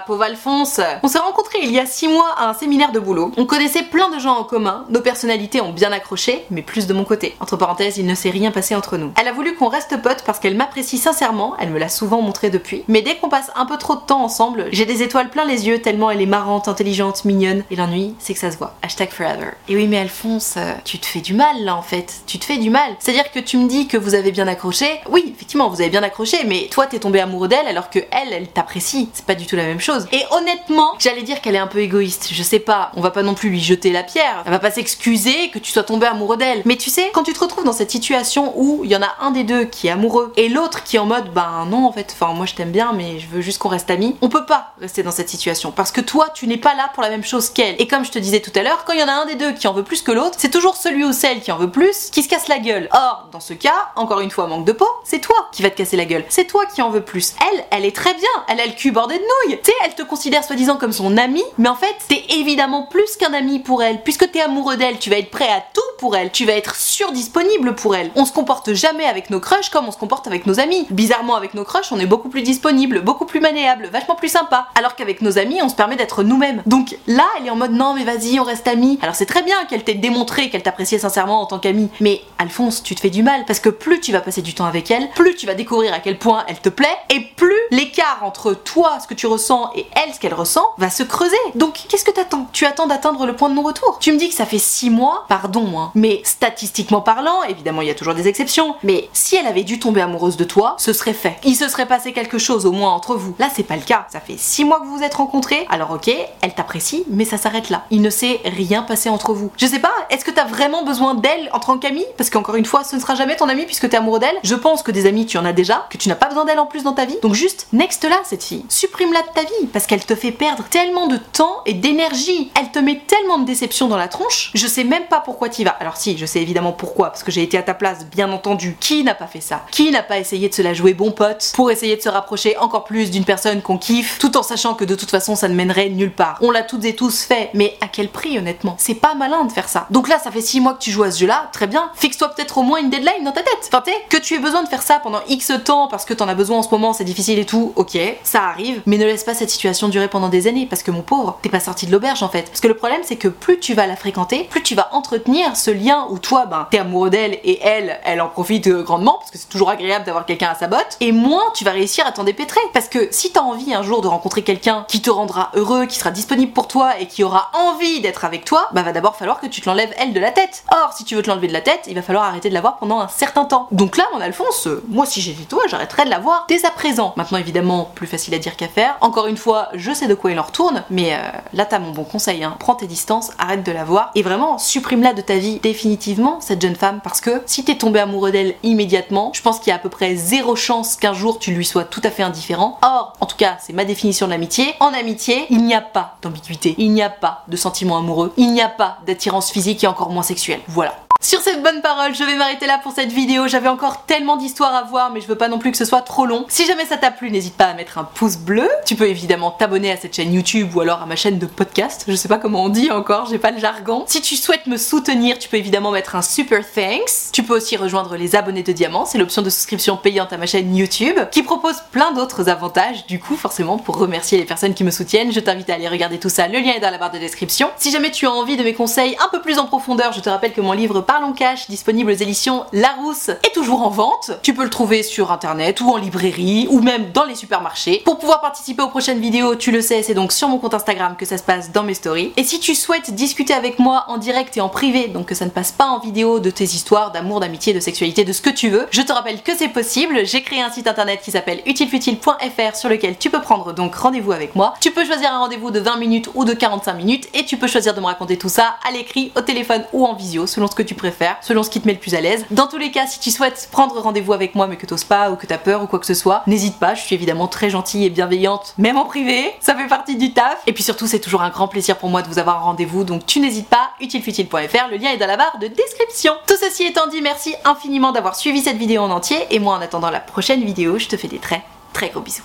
Pauvre 0.00 0.24
Alphonse 0.24 0.80
On 1.02 1.08
s'est 1.08 1.18
rencontrés 1.18 1.58
il 1.62 1.72
y 1.72 1.78
a 1.78 1.86
6 1.86 2.08
mois 2.08 2.34
à 2.36 2.48
un 2.48 2.54
séminaire 2.54 2.92
de 2.92 3.00
boulot. 3.00 3.32
On 3.36 3.46
connaissait 3.46 3.82
plein 3.82 4.10
de 4.10 4.18
gens 4.18 4.36
en 4.36 4.44
commun, 4.44 4.84
nos 4.88 5.00
personnalités 5.00 5.60
ont 5.60 5.72
bien 5.72 5.92
accroché, 5.92 6.44
mais 6.50 6.62
plus 6.62 6.86
de 6.86 6.94
mon 6.94 7.04
côté. 7.04 7.34
Entre 7.40 7.56
parenthèses, 7.56 7.98
il 7.98 8.06
ne 8.06 8.14
s'est 8.14 8.30
rien 8.30 8.50
passé 8.50 8.74
entre 8.74 8.96
nous. 8.96 9.12
Elle 9.20 9.28
a 9.28 9.32
voulu 9.32 9.54
qu'on 9.54 9.68
reste 9.68 10.00
potes 10.02 10.22
parce 10.24 10.38
qu'elle 10.38 10.56
m'apprécie 10.56 10.98
sincèrement, 10.98 11.54
elle 11.58 11.70
me 11.70 11.78
l'a 11.78 11.88
souvent 11.88 12.20
montré 12.22 12.50
depuis, 12.50 12.84
mais 12.88 13.02
dès 13.02 13.16
qu'on 13.16 13.28
passe 13.28 13.50
un 13.54 13.66
peu 13.66 13.76
trop 13.76 13.94
de 13.96 14.00
temps 14.00 14.22
ensemble, 14.22 14.66
j'ai 14.70 14.86
des 14.86 15.02
étoiles 15.02 15.30
plein 15.30 15.44
les 15.44 15.66
yeux 15.66 15.80
tellement 15.80 16.10
elle 16.10 16.20
est 16.20 16.26
marrante, 16.26 16.68
intelligente, 16.68 17.24
mignonne, 17.24 17.64
et 17.70 17.76
l'ennui, 17.76 18.14
c'est 18.18 18.34
que 18.34 18.40
ça 18.40 18.50
se 18.50 18.58
voit. 18.58 18.74
Hashtag 18.82 19.10
forever. 19.10 19.50
Et 19.68 19.76
oui, 19.76 19.86
mais 19.86 19.98
Alphonse, 19.98 20.54
euh, 20.56 20.72
tu 20.84 20.98
te 20.98 21.06
fais 21.06 21.20
du 21.20 21.34
mal 21.34 21.64
là 21.64 21.76
en 21.76 21.82
fait. 21.82 22.22
Tu 22.26 22.38
te 22.38 22.44
fais 22.44 22.58
du 22.58 22.70
mal. 22.70 22.94
C'est-à-dire 22.98 23.30
que 23.30 23.40
tu 23.40 23.56
me 23.56 23.68
dis 23.68 23.86
que 23.88 23.96
vous 23.96 24.14
avez 24.14 24.32
bien 24.32 24.48
accroché. 24.48 24.86
Oui, 25.10 25.32
effectivement, 25.34 25.68
vous 25.68 25.80
avez 25.80 25.90
bien 25.90 26.02
accroché, 26.02 26.38
mais 26.46 26.68
toi 26.70 26.86
t'es 26.86 26.98
tombé 26.98 27.20
amoureux 27.20 27.48
d'elle 27.48 27.66
alors 27.66 27.90
que 27.90 27.98
elle, 28.10 28.32
elle 28.32 28.48
t'apprécie. 28.48 29.08
C'est 29.12 29.26
pas 29.26 29.34
du 29.34 29.46
tout 29.46 29.56
la 29.56 29.64
même 29.64 29.80
chose. 29.80 29.85
Et 30.12 30.24
honnêtement, 30.30 30.94
j'allais 30.98 31.22
dire 31.22 31.40
qu'elle 31.40 31.54
est 31.54 31.58
un 31.58 31.66
peu 31.66 31.78
égoïste. 31.78 32.28
Je 32.32 32.42
sais 32.42 32.58
pas, 32.58 32.90
on 32.96 33.00
va 33.00 33.10
pas 33.10 33.22
non 33.22 33.34
plus 33.34 33.50
lui 33.50 33.60
jeter 33.60 33.92
la 33.92 34.02
pierre. 34.02 34.42
Elle 34.44 34.52
va 34.52 34.58
pas 34.58 34.70
s'excuser 34.70 35.50
que 35.50 35.58
tu 35.58 35.70
sois 35.70 35.82
tombé 35.82 36.06
amoureux 36.06 36.36
d'elle. 36.36 36.62
Mais 36.64 36.76
tu 36.76 36.90
sais, 36.90 37.10
quand 37.12 37.22
tu 37.22 37.32
te 37.32 37.40
retrouves 37.40 37.64
dans 37.64 37.72
cette 37.72 37.90
situation 37.90 38.52
où 38.56 38.80
il 38.84 38.90
y 38.90 38.96
en 38.96 39.02
a 39.02 39.14
un 39.20 39.30
des 39.30 39.44
deux 39.44 39.64
qui 39.64 39.86
est 39.86 39.90
amoureux 39.90 40.32
et 40.36 40.48
l'autre 40.48 40.82
qui 40.82 40.96
est 40.96 40.98
en 40.98 41.06
mode 41.06 41.32
ben 41.32 41.66
non 41.70 41.86
en 41.86 41.92
fait, 41.92 42.12
enfin 42.12 42.32
moi 42.32 42.46
je 42.46 42.54
t'aime 42.54 42.70
bien 42.70 42.92
mais 42.92 43.18
je 43.18 43.26
veux 43.26 43.40
juste 43.40 43.58
qu'on 43.58 43.68
reste 43.68 43.90
amis, 43.90 44.16
on 44.22 44.28
peut 44.28 44.46
pas 44.46 44.72
rester 44.80 45.02
dans 45.02 45.10
cette 45.10 45.28
situation 45.28 45.70
parce 45.72 45.92
que 45.92 46.00
toi 46.00 46.28
tu 46.34 46.46
n'es 46.46 46.56
pas 46.56 46.74
là 46.74 46.90
pour 46.94 47.02
la 47.02 47.10
même 47.10 47.24
chose 47.24 47.50
qu'elle. 47.50 47.76
Et 47.80 47.86
comme 47.86 48.04
je 48.04 48.10
te 48.10 48.18
disais 48.18 48.40
tout 48.40 48.52
à 48.54 48.62
l'heure, 48.62 48.84
quand 48.84 48.92
il 48.92 49.00
y 49.00 49.02
en 49.02 49.08
a 49.08 49.12
un 49.12 49.26
des 49.26 49.34
deux 49.34 49.52
qui 49.52 49.68
en 49.68 49.72
veut 49.72 49.82
plus 49.82 50.02
que 50.02 50.12
l'autre, 50.12 50.36
c'est 50.38 50.50
toujours 50.50 50.76
celui 50.76 51.04
ou 51.04 51.12
celle 51.12 51.40
qui 51.40 51.52
en 51.52 51.58
veut 51.58 51.70
plus 51.70 52.10
qui 52.10 52.22
se 52.22 52.28
casse 52.28 52.48
la 52.48 52.58
gueule. 52.58 52.88
Or, 52.92 53.28
dans 53.32 53.40
ce 53.40 53.54
cas, 53.54 53.90
encore 53.96 54.20
une 54.20 54.30
fois, 54.30 54.46
manque 54.46 54.64
de 54.64 54.72
peau, 54.72 54.88
c'est 55.04 55.20
toi 55.20 55.36
qui 55.52 55.62
va 55.62 55.70
te 55.70 55.76
casser 55.76 55.96
la 55.96 56.04
gueule. 56.04 56.24
C'est 56.28 56.46
toi 56.46 56.66
qui 56.66 56.82
en 56.82 56.90
veux 56.90 57.02
plus. 57.02 57.34
Elle, 57.52 57.64
elle 57.70 57.84
est 57.84 57.94
très 57.94 58.14
bien, 58.14 58.28
elle 58.48 58.60
a 58.60 58.66
le 58.66 58.72
cul 58.72 58.90
bordé 58.90 59.16
de 59.16 59.22
nouilles. 59.22 59.58
Elle 59.84 59.94
te 59.94 60.02
considère 60.02 60.44
soi-disant 60.44 60.76
comme 60.76 60.92
son 60.92 61.16
ami, 61.16 61.42
mais 61.58 61.68
en 61.68 61.74
fait, 61.74 61.94
t'es 62.08 62.24
évidemment 62.30 62.84
plus 62.84 63.16
qu'un 63.16 63.32
ami 63.32 63.58
pour 63.58 63.82
elle. 63.82 64.02
Puisque 64.02 64.30
t'es 64.30 64.40
amoureux 64.40 64.76
d'elle, 64.76 64.98
tu 64.98 65.10
vas 65.10 65.18
être 65.18 65.30
prêt 65.30 65.48
à 65.48 65.62
tout 65.72 65.80
pour 65.98 66.16
elle, 66.16 66.30
tu 66.30 66.44
vas 66.44 66.52
être 66.52 66.76
surdisponible 66.76 67.74
pour 67.74 67.96
elle. 67.96 68.10
On 68.14 68.24
se 68.24 68.32
comporte 68.32 68.72
jamais 68.74 69.04
avec 69.04 69.30
nos 69.30 69.40
crushs 69.40 69.70
comme 69.70 69.86
on 69.86 69.92
se 69.92 69.96
comporte 69.96 70.26
avec 70.26 70.46
nos 70.46 70.60
amis. 70.60 70.86
Bizarrement, 70.90 71.36
avec 71.36 71.54
nos 71.54 71.64
crushs, 71.64 71.92
on 71.92 71.98
est 71.98 72.06
beaucoup 72.06 72.28
plus 72.28 72.42
disponible, 72.42 73.02
beaucoup 73.02 73.26
plus 73.26 73.40
maniable, 73.40 73.88
vachement 73.92 74.14
plus 74.14 74.28
sympa. 74.28 74.68
Alors 74.74 74.94
qu'avec 74.94 75.22
nos 75.22 75.38
amis, 75.38 75.60
on 75.62 75.68
se 75.68 75.74
permet 75.74 75.96
d'être 75.96 76.22
nous-mêmes. 76.22 76.62
Donc 76.66 76.96
là, 77.06 77.24
elle 77.38 77.46
est 77.46 77.50
en 77.50 77.56
mode 77.56 77.72
non, 77.72 77.94
mais 77.94 78.04
vas-y, 78.04 78.38
on 78.40 78.44
reste 78.44 78.68
amis. 78.68 78.98
Alors 79.02 79.14
c'est 79.14 79.26
très 79.26 79.42
bien 79.42 79.64
qu'elle 79.66 79.84
t'ait 79.84 79.94
démontré 79.94 80.50
qu'elle 80.50 80.62
t'appréciait 80.62 80.98
sincèrement 80.98 81.40
en 81.40 81.46
tant 81.46 81.58
qu'amie. 81.58 81.88
Mais 82.00 82.22
Alphonse, 82.38 82.82
tu 82.82 82.94
te 82.94 83.00
fais 83.00 83.10
du 83.10 83.22
mal 83.22 83.44
parce 83.46 83.60
que 83.60 83.68
plus 83.68 84.00
tu 84.00 84.12
vas 84.12 84.20
passer 84.20 84.42
du 84.42 84.54
temps 84.54 84.66
avec 84.66 84.90
elle, 84.90 85.10
plus 85.10 85.34
tu 85.34 85.46
vas 85.46 85.54
découvrir 85.54 85.92
à 85.92 86.00
quel 86.00 86.18
point 86.18 86.44
elle 86.48 86.60
te 86.60 86.68
plaît 86.68 86.86
et 87.10 87.20
plus 87.36 87.54
l'écart 87.70 88.20
entre 88.22 88.52
toi, 88.54 88.98
ce 89.00 89.06
que 89.06 89.14
tu 89.14 89.26
ressens, 89.26 89.65
et 89.74 89.86
elle, 89.94 90.14
ce 90.14 90.20
qu'elle 90.20 90.34
ressent, 90.34 90.70
va 90.78 90.90
se 90.90 91.02
creuser. 91.02 91.36
Donc 91.54 91.80
qu'est-ce 91.88 92.04
que 92.04 92.10
t'attends? 92.10 92.48
Tu 92.52 92.66
attends 92.66 92.86
d'atteindre 92.86 93.26
le 93.26 93.34
point 93.34 93.48
de 93.48 93.54
non-retour. 93.54 93.98
Tu 94.00 94.12
me 94.12 94.18
dis 94.18 94.28
que 94.28 94.34
ça 94.34 94.46
fait 94.46 94.58
6 94.58 94.90
mois, 94.90 95.24
pardon, 95.28 95.78
hein, 95.78 95.90
mais 95.94 96.20
statistiquement 96.24 97.00
parlant, 97.00 97.42
évidemment 97.44 97.82
il 97.82 97.88
y 97.88 97.90
a 97.90 97.94
toujours 97.94 98.14
des 98.14 98.28
exceptions, 98.28 98.74
mais 98.82 99.08
si 99.12 99.36
elle 99.36 99.46
avait 99.46 99.64
dû 99.64 99.78
tomber 99.78 100.00
amoureuse 100.00 100.36
de 100.36 100.44
toi, 100.44 100.76
ce 100.78 100.92
serait 100.92 101.12
fait. 101.12 101.36
Il 101.44 101.56
se 101.56 101.68
serait 101.68 101.86
passé 101.86 102.12
quelque 102.12 102.38
chose 102.38 102.66
au 102.66 102.72
moins 102.72 102.92
entre 102.92 103.14
vous. 103.14 103.34
Là, 103.38 103.48
c'est 103.54 103.62
pas 103.62 103.76
le 103.76 103.82
cas. 103.82 104.06
Ça 104.10 104.20
fait 104.20 104.38
6 104.38 104.64
mois 104.64 104.80
que 104.80 104.86
vous 104.86 104.96
vous 104.98 105.02
êtes 105.02 105.14
rencontrés, 105.14 105.66
alors 105.70 105.90
ok, 105.90 106.10
elle 106.40 106.54
t'apprécie, 106.54 107.04
mais 107.08 107.24
ça 107.24 107.38
s'arrête 107.38 107.70
là. 107.70 107.84
Il 107.90 108.02
ne 108.02 108.10
s'est 108.10 108.40
rien 108.44 108.82
passé 108.82 109.08
entre 109.08 109.32
vous. 109.32 109.50
Je 109.56 109.66
sais 109.66 109.78
pas, 109.78 109.92
est-ce 110.10 110.24
que 110.24 110.30
t'as 110.30 110.44
vraiment 110.44 110.84
besoin 110.84 111.14
d'elle 111.14 111.50
en 111.52 111.60
tant 111.60 111.78
qu'amie? 111.78 112.06
Parce 112.16 112.30
qu'encore 112.30 112.56
une 112.56 112.64
fois, 112.64 112.84
ce 112.84 112.96
ne 112.96 113.00
sera 113.00 113.14
jamais 113.14 113.36
ton 113.36 113.48
amie 113.48 113.64
puisque 113.64 113.88
t'es 113.88 113.96
amoureux 113.96 114.18
d'elle. 114.18 114.36
Je 114.42 114.54
pense 114.54 114.82
que 114.82 114.90
des 114.90 115.06
amis, 115.06 115.26
tu 115.26 115.38
en 115.38 115.44
as 115.44 115.52
déjà, 115.52 115.86
que 115.90 115.96
tu 115.96 116.08
n'as 116.08 116.14
pas 116.14 116.26
besoin 116.26 116.44
d'elle 116.44 116.58
en 116.58 116.66
plus 116.66 116.82
dans 116.82 116.92
ta 116.92 117.04
vie. 117.04 117.16
Donc 117.22 117.34
juste, 117.34 117.68
next 117.72 118.04
là, 118.04 118.20
cette 118.24 118.44
fille. 118.44 118.64
Supprime-la 118.68 119.22
de 119.22 119.28
ta 119.34 119.42
vie 119.42 119.45
parce 119.72 119.86
qu'elle 119.86 120.04
te 120.04 120.14
fait 120.14 120.32
perdre 120.32 120.64
tellement 120.70 121.06
de 121.06 121.16
temps 121.16 121.62
et 121.66 121.74
d'énergie. 121.74 122.50
Elle 122.58 122.70
te 122.70 122.78
met 122.78 123.02
tellement 123.06 123.38
de 123.38 123.44
déception 123.44 123.88
dans 123.88 123.96
la 123.96 124.08
tronche. 124.08 124.50
Je 124.54 124.66
sais 124.66 124.84
même 124.84 125.06
pas 125.06 125.20
pourquoi 125.20 125.48
t'y 125.48 125.64
vas. 125.64 125.76
Alors 125.80 125.96
si, 125.96 126.16
je 126.16 126.26
sais 126.26 126.40
évidemment 126.40 126.72
pourquoi, 126.72 127.10
parce 127.10 127.22
que 127.22 127.30
j'ai 127.30 127.42
été 127.42 127.58
à 127.58 127.62
ta 127.62 127.74
place, 127.74 128.06
bien 128.06 128.32
entendu. 128.32 128.76
Qui 128.80 129.04
n'a 129.04 129.14
pas 129.14 129.26
fait 129.26 129.40
ça? 129.40 129.62
Qui 129.70 129.90
n'a 129.90 130.02
pas 130.02 130.18
essayé 130.18 130.48
de 130.48 130.54
se 130.54 130.62
la 130.62 130.74
jouer 130.74 130.94
bon 130.94 131.12
pote 131.12 131.52
pour 131.54 131.70
essayer 131.70 131.96
de 131.96 132.02
se 132.02 132.08
rapprocher 132.08 132.56
encore 132.58 132.84
plus 132.84 133.10
d'une 133.10 133.24
personne 133.24 133.62
qu'on 133.62 133.78
kiffe, 133.78 134.18
tout 134.18 134.36
en 134.36 134.42
sachant 134.42 134.74
que 134.74 134.84
de 134.84 134.94
toute 134.94 135.10
façon 135.10 135.34
ça 135.34 135.48
ne 135.48 135.54
mènerait 135.54 135.88
nulle 135.88 136.12
part? 136.12 136.38
On 136.42 136.50
l'a 136.50 136.62
toutes 136.62 136.84
et 136.84 136.94
tous 136.94 137.22
fait, 137.22 137.50
mais 137.54 137.76
à 137.80 137.88
quel 137.88 138.08
prix 138.08 138.38
honnêtement? 138.38 138.76
C'est 138.78 138.94
pas 138.94 139.14
malin 139.14 139.44
de 139.44 139.52
faire 139.52 139.68
ça. 139.68 139.86
Donc 139.90 140.08
là, 140.08 140.18
ça 140.18 140.30
fait 140.30 140.40
6 140.40 140.60
mois 140.60 140.74
que 140.74 140.82
tu 140.82 140.90
joues 140.90 141.04
à 141.04 141.10
ce 141.10 141.20
jeu-là, 141.20 141.48
très 141.52 141.66
bien. 141.66 141.90
Fixe-toi 141.94 142.28
peut-être 142.28 142.58
au 142.58 142.62
moins 142.62 142.78
une 142.78 142.90
deadline 142.90 143.24
dans 143.24 143.32
ta 143.32 143.42
tête. 143.42 143.70
Enfin, 143.72 143.82
que 144.08 144.16
tu 144.16 144.34
aies 144.34 144.38
besoin 144.38 144.62
de 144.62 144.68
faire 144.68 144.82
ça 144.82 144.98
pendant 145.00 145.20
X 145.28 145.52
temps 145.64 145.88
parce 145.88 146.04
que 146.04 146.14
t'en 146.14 146.28
as 146.28 146.34
besoin 146.34 146.58
en 146.58 146.62
ce 146.62 146.70
moment, 146.70 146.92
c'est 146.92 147.04
difficile 147.04 147.38
et 147.38 147.44
tout, 147.44 147.72
ok, 147.76 147.96
ça 148.22 148.42
arrive, 148.44 148.82
mais 148.86 148.98
ne 148.98 149.04
laisse 149.04 149.24
pas 149.24 149.34
cette 149.36 149.50
situation 149.50 149.88
durer 149.88 150.08
pendant 150.08 150.28
des 150.28 150.46
années 150.46 150.66
parce 150.66 150.82
que 150.82 150.90
mon 150.90 151.02
pauvre, 151.02 151.38
t'es 151.42 151.48
pas 151.48 151.60
sorti 151.60 151.86
de 151.86 151.92
l'auberge 151.92 152.22
en 152.22 152.28
fait. 152.28 152.44
Parce 152.44 152.60
que 152.60 152.68
le 152.68 152.74
problème, 152.74 153.00
c'est 153.04 153.16
que 153.16 153.28
plus 153.28 153.60
tu 153.60 153.74
vas 153.74 153.86
la 153.86 153.96
fréquenter, 153.96 154.44
plus 154.50 154.62
tu 154.62 154.74
vas 154.74 154.88
entretenir 154.92 155.56
ce 155.56 155.70
lien 155.70 156.06
où 156.10 156.18
toi, 156.18 156.46
ben, 156.46 156.66
t'es 156.70 156.78
amoureux 156.78 157.10
d'elle 157.10 157.38
et 157.44 157.60
elle, 157.62 158.00
elle 158.04 158.20
en 158.20 158.28
profite 158.28 158.66
euh, 158.66 158.82
grandement 158.82 159.18
parce 159.18 159.30
que 159.30 159.38
c'est 159.38 159.48
toujours 159.48 159.70
agréable 159.70 160.04
d'avoir 160.04 160.26
quelqu'un 160.26 160.48
à 160.48 160.54
sa 160.54 160.66
botte, 160.66 160.96
et 161.00 161.12
moins 161.12 161.44
tu 161.54 161.64
vas 161.64 161.72
réussir 161.72 162.06
à 162.06 162.12
t'en 162.12 162.24
dépêtrer. 162.24 162.60
Parce 162.72 162.88
que 162.88 163.08
si 163.10 163.32
t'as 163.32 163.40
envie 163.40 163.74
un 163.74 163.82
jour 163.82 164.02
de 164.02 164.08
rencontrer 164.08 164.42
quelqu'un 164.42 164.84
qui 164.88 165.02
te 165.02 165.10
rendra 165.10 165.50
heureux, 165.54 165.86
qui 165.86 165.98
sera 165.98 166.10
disponible 166.10 166.52
pour 166.52 166.68
toi 166.68 166.98
et 166.98 167.06
qui 167.06 167.24
aura 167.24 167.50
envie 167.54 168.00
d'être 168.00 168.24
avec 168.24 168.44
toi, 168.44 168.68
bah 168.72 168.82
va 168.82 168.92
d'abord 168.92 169.16
falloir 169.16 169.40
que 169.40 169.46
tu 169.46 169.60
te 169.60 169.68
l'enlèves 169.68 169.92
elle 169.98 170.12
de 170.12 170.20
la 170.20 170.30
tête. 170.30 170.64
Or, 170.70 170.92
si 170.96 171.04
tu 171.04 171.14
veux 171.14 171.22
te 171.22 171.28
l'enlever 171.28 171.48
de 171.48 171.52
la 171.52 171.60
tête, 171.60 171.84
il 171.88 171.94
va 171.94 172.02
falloir 172.02 172.24
arrêter 172.24 172.48
de 172.48 172.54
la 172.54 172.60
voir 172.60 172.76
pendant 172.78 173.00
un 173.00 173.08
certain 173.08 173.44
temps. 173.44 173.68
Donc 173.72 173.96
là, 173.96 174.04
mon 174.12 174.20
Alphonse, 174.20 174.66
euh, 174.66 174.84
moi 174.88 175.06
si 175.06 175.20
j'étais 175.20 175.44
toi, 175.44 175.62
j'arrêterais 175.68 176.04
de 176.04 176.10
la 176.10 176.18
voir 176.18 176.46
dès 176.48 176.64
à 176.64 176.70
présent. 176.70 177.12
Maintenant, 177.16 177.38
évidemment, 177.38 177.90
plus 177.94 178.06
facile 178.06 178.34
à 178.34 178.38
dire 178.38 178.56
qu'à 178.56 178.68
faire. 178.68 178.96
Une 179.28 179.36
fois, 179.36 179.68
je 179.74 179.92
sais 179.92 180.08
de 180.08 180.14
quoi 180.14 180.30
il 180.30 180.38
en 180.38 180.42
retourne, 180.42 180.84
mais 180.90 181.14
euh, 181.14 181.18
là 181.52 181.64
t'as 181.64 181.78
mon 181.78 181.90
bon 181.90 182.04
conseil, 182.04 182.44
hein. 182.44 182.56
prends 182.58 182.74
tes 182.74 182.86
distances, 182.86 183.30
arrête 183.38 183.64
de 183.64 183.72
la 183.72 183.84
voir 183.84 184.10
et 184.14 184.22
vraiment 184.22 184.58
supprime-la 184.58 185.12
de 185.14 185.20
ta 185.20 185.36
vie 185.36 185.58
définitivement, 185.60 186.40
cette 186.40 186.62
jeune 186.62 186.76
femme, 186.76 187.00
parce 187.02 187.20
que 187.20 187.42
si 187.46 187.64
t'es 187.64 187.76
tombé 187.76 188.00
amoureux 188.00 188.30
d'elle 188.30 188.54
immédiatement, 188.62 189.32
je 189.34 189.42
pense 189.42 189.58
qu'il 189.58 189.68
y 189.68 189.72
a 189.72 189.76
à 189.76 189.78
peu 189.78 189.88
près 189.88 190.14
zéro 190.14 190.56
chance 190.56 190.96
qu'un 190.96 191.12
jour 191.12 191.38
tu 191.38 191.52
lui 191.52 191.64
sois 191.64 191.84
tout 191.84 192.00
à 192.04 192.10
fait 192.10 192.22
indifférent. 192.22 192.78
Or, 192.82 193.12
en 193.20 193.26
tout 193.26 193.36
cas, 193.36 193.56
c'est 193.60 193.72
ma 193.72 193.84
définition 193.84 194.26
de 194.26 194.32
l'amitié. 194.32 194.74
En 194.80 194.92
amitié, 194.92 195.46
il 195.50 195.64
n'y 195.64 195.74
a 195.74 195.80
pas 195.80 196.16
d'ambiguïté, 196.22 196.74
il 196.78 196.92
n'y 196.92 197.02
a 197.02 197.10
pas 197.10 197.44
de 197.48 197.56
sentiment 197.56 197.98
amoureux, 197.98 198.32
il 198.36 198.52
n'y 198.52 198.62
a 198.62 198.68
pas 198.68 198.98
d'attirance 199.06 199.50
physique 199.50 199.84
et 199.84 199.86
encore 199.86 200.10
moins 200.10 200.22
sexuelle. 200.22 200.60
Voilà. 200.68 201.05
Sur 201.26 201.40
cette 201.40 201.60
bonne 201.60 201.82
parole, 201.82 202.14
je 202.14 202.22
vais 202.22 202.36
m'arrêter 202.36 202.66
là 202.66 202.78
pour 202.80 202.92
cette 202.92 203.10
vidéo. 203.10 203.48
J'avais 203.48 203.66
encore 203.68 204.04
tellement 204.04 204.36
d'histoires 204.36 204.76
à 204.76 204.84
voir, 204.84 205.10
mais 205.10 205.20
je 205.20 205.26
veux 205.26 205.34
pas 205.34 205.48
non 205.48 205.58
plus 205.58 205.72
que 205.72 205.76
ce 205.76 205.84
soit 205.84 206.02
trop 206.02 206.24
long. 206.24 206.46
Si 206.48 206.64
jamais 206.66 206.84
ça 206.84 206.98
t'a 206.98 207.10
plu, 207.10 207.32
n'hésite 207.32 207.56
pas 207.56 207.64
à 207.64 207.74
mettre 207.74 207.98
un 207.98 208.04
pouce 208.04 208.36
bleu. 208.36 208.68
Tu 208.84 208.94
peux 208.94 209.08
évidemment 209.08 209.50
t'abonner 209.50 209.90
à 209.90 209.96
cette 209.96 210.14
chaîne 210.14 210.32
YouTube 210.32 210.70
ou 210.76 210.80
alors 210.82 211.02
à 211.02 211.06
ma 211.06 211.16
chaîne 211.16 211.40
de 211.40 211.46
podcast. 211.46 212.04
Je 212.06 212.14
sais 212.14 212.28
pas 212.28 212.38
comment 212.38 212.62
on 212.62 212.68
dit 212.68 212.92
encore, 212.92 213.26
j'ai 213.26 213.38
pas 213.38 213.50
le 213.50 213.58
jargon. 213.58 214.04
Si 214.06 214.22
tu 214.22 214.36
souhaites 214.36 214.68
me 214.68 214.76
soutenir, 214.76 215.36
tu 215.40 215.48
peux 215.48 215.56
évidemment 215.56 215.90
mettre 215.90 216.14
un 216.14 216.22
super 216.22 216.60
thanks. 216.70 217.32
Tu 217.32 217.42
peux 217.42 217.56
aussi 217.56 217.76
rejoindre 217.76 218.16
les 218.16 218.36
abonnés 218.36 218.62
de 218.62 218.70
diamant, 218.70 219.04
c'est 219.04 219.18
l'option 219.18 219.42
de 219.42 219.50
souscription 219.50 219.96
payante 219.96 220.32
à 220.32 220.36
ma 220.36 220.46
chaîne 220.46 220.76
YouTube 220.76 221.18
qui 221.32 221.42
propose 221.42 221.82
plein 221.90 222.12
d'autres 222.12 222.48
avantages. 222.48 223.04
Du 223.06 223.18
coup, 223.18 223.36
forcément, 223.36 223.78
pour 223.78 223.98
remercier 223.98 224.38
les 224.38 224.44
personnes 224.44 224.74
qui 224.74 224.84
me 224.84 224.92
soutiennent, 224.92 225.32
je 225.32 225.40
t'invite 225.40 225.70
à 225.70 225.74
aller 225.74 225.88
regarder 225.88 226.18
tout 226.18 226.28
ça. 226.28 226.46
Le 226.46 226.60
lien 226.60 226.74
est 226.74 226.80
dans 226.80 226.90
la 226.90 226.98
barre 226.98 227.10
de 227.10 227.18
description. 227.18 227.68
Si 227.78 227.90
jamais 227.90 228.12
tu 228.12 228.26
as 228.26 228.30
envie 228.30 228.56
de 228.56 228.62
mes 228.62 228.74
conseils 228.74 229.16
un 229.18 229.28
peu 229.28 229.40
plus 229.40 229.58
en 229.58 229.66
profondeur, 229.66 230.12
je 230.12 230.20
te 230.20 230.28
rappelle 230.28 230.52
que 230.52 230.60
mon 230.60 230.72
livre 230.72 231.00
Parlons 231.06 231.32
Cash, 231.32 231.68
disponible 231.68 232.10
aux 232.10 232.14
éditions 232.14 232.64
Larousse, 232.72 233.28
est 233.28 233.54
toujours 233.54 233.82
en 233.82 233.90
vente. 233.90 234.32
Tu 234.42 234.54
peux 234.54 234.64
le 234.64 234.70
trouver 234.70 235.04
sur 235.04 235.30
internet 235.30 235.80
ou 235.80 235.90
en 235.90 235.98
librairie 235.98 236.66
ou 236.68 236.80
même 236.80 237.12
dans 237.12 237.24
les 237.24 237.36
supermarchés. 237.36 238.02
Pour 238.04 238.18
pouvoir 238.18 238.40
participer 238.40 238.82
aux 238.82 238.88
prochaines 238.88 239.20
vidéos, 239.20 239.54
tu 239.54 239.70
le 239.70 239.80
sais, 239.82 240.02
c'est 240.02 240.14
donc 240.14 240.32
sur 240.32 240.48
mon 240.48 240.58
compte 240.58 240.74
Instagram 240.74 241.14
que 241.16 241.24
ça 241.24 241.38
se 241.38 241.44
passe 241.44 241.70
dans 241.70 241.84
mes 241.84 241.94
stories. 241.94 242.32
Et 242.36 242.42
si 242.42 242.58
tu 242.58 242.74
souhaites 242.74 243.14
discuter 243.14 243.54
avec 243.54 243.78
moi 243.78 244.04
en 244.08 244.18
direct 244.18 244.56
et 244.56 244.60
en 244.60 244.68
privé, 244.68 245.06
donc 245.06 245.26
que 245.26 245.36
ça 245.36 245.44
ne 245.44 245.50
passe 245.50 245.70
pas 245.70 245.86
en 245.86 246.00
vidéo 246.00 246.40
de 246.40 246.50
tes 246.50 246.64
histoires 246.64 247.12
d'amour, 247.12 247.38
d'amitié, 247.38 247.72
de 247.72 247.78
sexualité, 247.78 248.24
de 248.24 248.32
ce 248.32 248.42
que 248.42 248.50
tu 248.50 248.68
veux, 248.68 248.88
je 248.90 249.02
te 249.02 249.12
rappelle 249.12 249.42
que 249.42 249.56
c'est 249.56 249.68
possible. 249.68 250.26
J'ai 250.26 250.42
créé 250.42 250.60
un 250.60 250.70
site 250.70 250.88
internet 250.88 251.20
qui 251.22 251.30
s'appelle 251.30 251.62
utilefutile.fr 251.66 252.74
sur 252.74 252.88
lequel 252.88 253.16
tu 253.16 253.30
peux 253.30 253.40
prendre 253.40 253.72
donc 253.72 253.94
rendez-vous 253.94 254.32
avec 254.32 254.56
moi. 254.56 254.74
Tu 254.80 254.90
peux 254.90 255.04
choisir 255.04 255.32
un 255.32 255.38
rendez-vous 255.38 255.70
de 255.70 255.78
20 255.78 255.98
minutes 255.98 256.30
ou 256.34 256.44
de 256.44 256.52
45 256.52 256.94
minutes 256.94 257.28
et 257.32 257.44
tu 257.44 257.58
peux 257.58 257.68
choisir 257.68 257.94
de 257.94 258.00
me 258.00 258.06
raconter 258.06 258.36
tout 258.36 258.48
ça 258.48 258.74
à 258.86 258.90
l'écrit, 258.90 259.30
au 259.36 259.40
téléphone 259.40 259.84
ou 259.92 260.04
en 260.04 260.14
visio, 260.14 260.48
selon 260.48 260.66
ce 260.66 260.74
que 260.74 260.82
tu 260.82 260.95
préfères 260.96 261.36
selon 261.40 261.62
ce 261.62 261.70
qui 261.70 261.80
te 261.80 261.86
met 261.86 261.92
le 261.92 262.00
plus 262.00 262.14
à 262.14 262.20
l'aise. 262.20 262.44
Dans 262.50 262.66
tous 262.66 262.78
les 262.78 262.90
cas, 262.90 263.06
si 263.06 263.20
tu 263.20 263.30
souhaites 263.30 263.68
prendre 263.70 263.98
rendez-vous 264.00 264.32
avec 264.32 264.54
moi 264.54 264.66
mais 264.66 264.76
que 264.76 264.86
t'oses 264.86 265.04
pas 265.04 265.30
ou 265.30 265.36
que 265.36 265.46
t'as 265.46 265.58
peur 265.58 265.82
ou 265.82 265.86
quoi 265.86 265.98
que 265.98 266.06
ce 266.06 266.14
soit, 266.14 266.42
n'hésite 266.46 266.78
pas, 266.78 266.94
je 266.94 267.02
suis 267.02 267.14
évidemment 267.14 267.48
très 267.48 267.70
gentille 267.70 268.04
et 268.04 268.10
bienveillante, 268.10 268.74
même 268.78 268.96
en 268.96 269.04
privé, 269.04 269.52
ça 269.60 269.74
fait 269.74 269.86
partie 269.86 270.16
du 270.16 270.32
taf. 270.32 270.62
Et 270.66 270.72
puis 270.72 270.82
surtout, 270.82 271.06
c'est 271.06 271.20
toujours 271.20 271.42
un 271.42 271.50
grand 271.50 271.68
plaisir 271.68 271.96
pour 271.96 272.08
moi 272.08 272.22
de 272.22 272.28
vous 272.28 272.38
avoir 272.38 272.58
un 272.58 272.64
rendez-vous, 272.64 273.04
donc 273.04 273.26
tu 273.26 273.40
n'hésites 273.40 273.68
pas, 273.68 273.90
utilefutile.fr, 274.00 274.88
le 274.90 274.96
lien 274.96 275.10
est 275.10 275.18
dans 275.18 275.26
la 275.26 275.36
barre 275.36 275.58
de 275.60 275.68
description. 275.68 276.32
Tout 276.46 276.56
ceci 276.58 276.84
étant 276.84 277.06
dit, 277.06 277.22
merci 277.22 277.54
infiniment 277.64 278.12
d'avoir 278.12 278.36
suivi 278.36 278.60
cette 278.60 278.76
vidéo 278.76 279.02
en 279.02 279.10
entier, 279.10 279.38
et 279.50 279.58
moi 279.58 279.74
en 279.74 279.80
attendant 279.80 280.10
la 280.10 280.20
prochaine 280.20 280.64
vidéo, 280.64 280.98
je 280.98 281.08
te 281.08 281.16
fais 281.16 281.28
des 281.28 281.38
très 281.38 281.62
très 281.92 282.10
gros 282.10 282.20
bisous. 282.20 282.42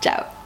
Ciao 0.00 0.45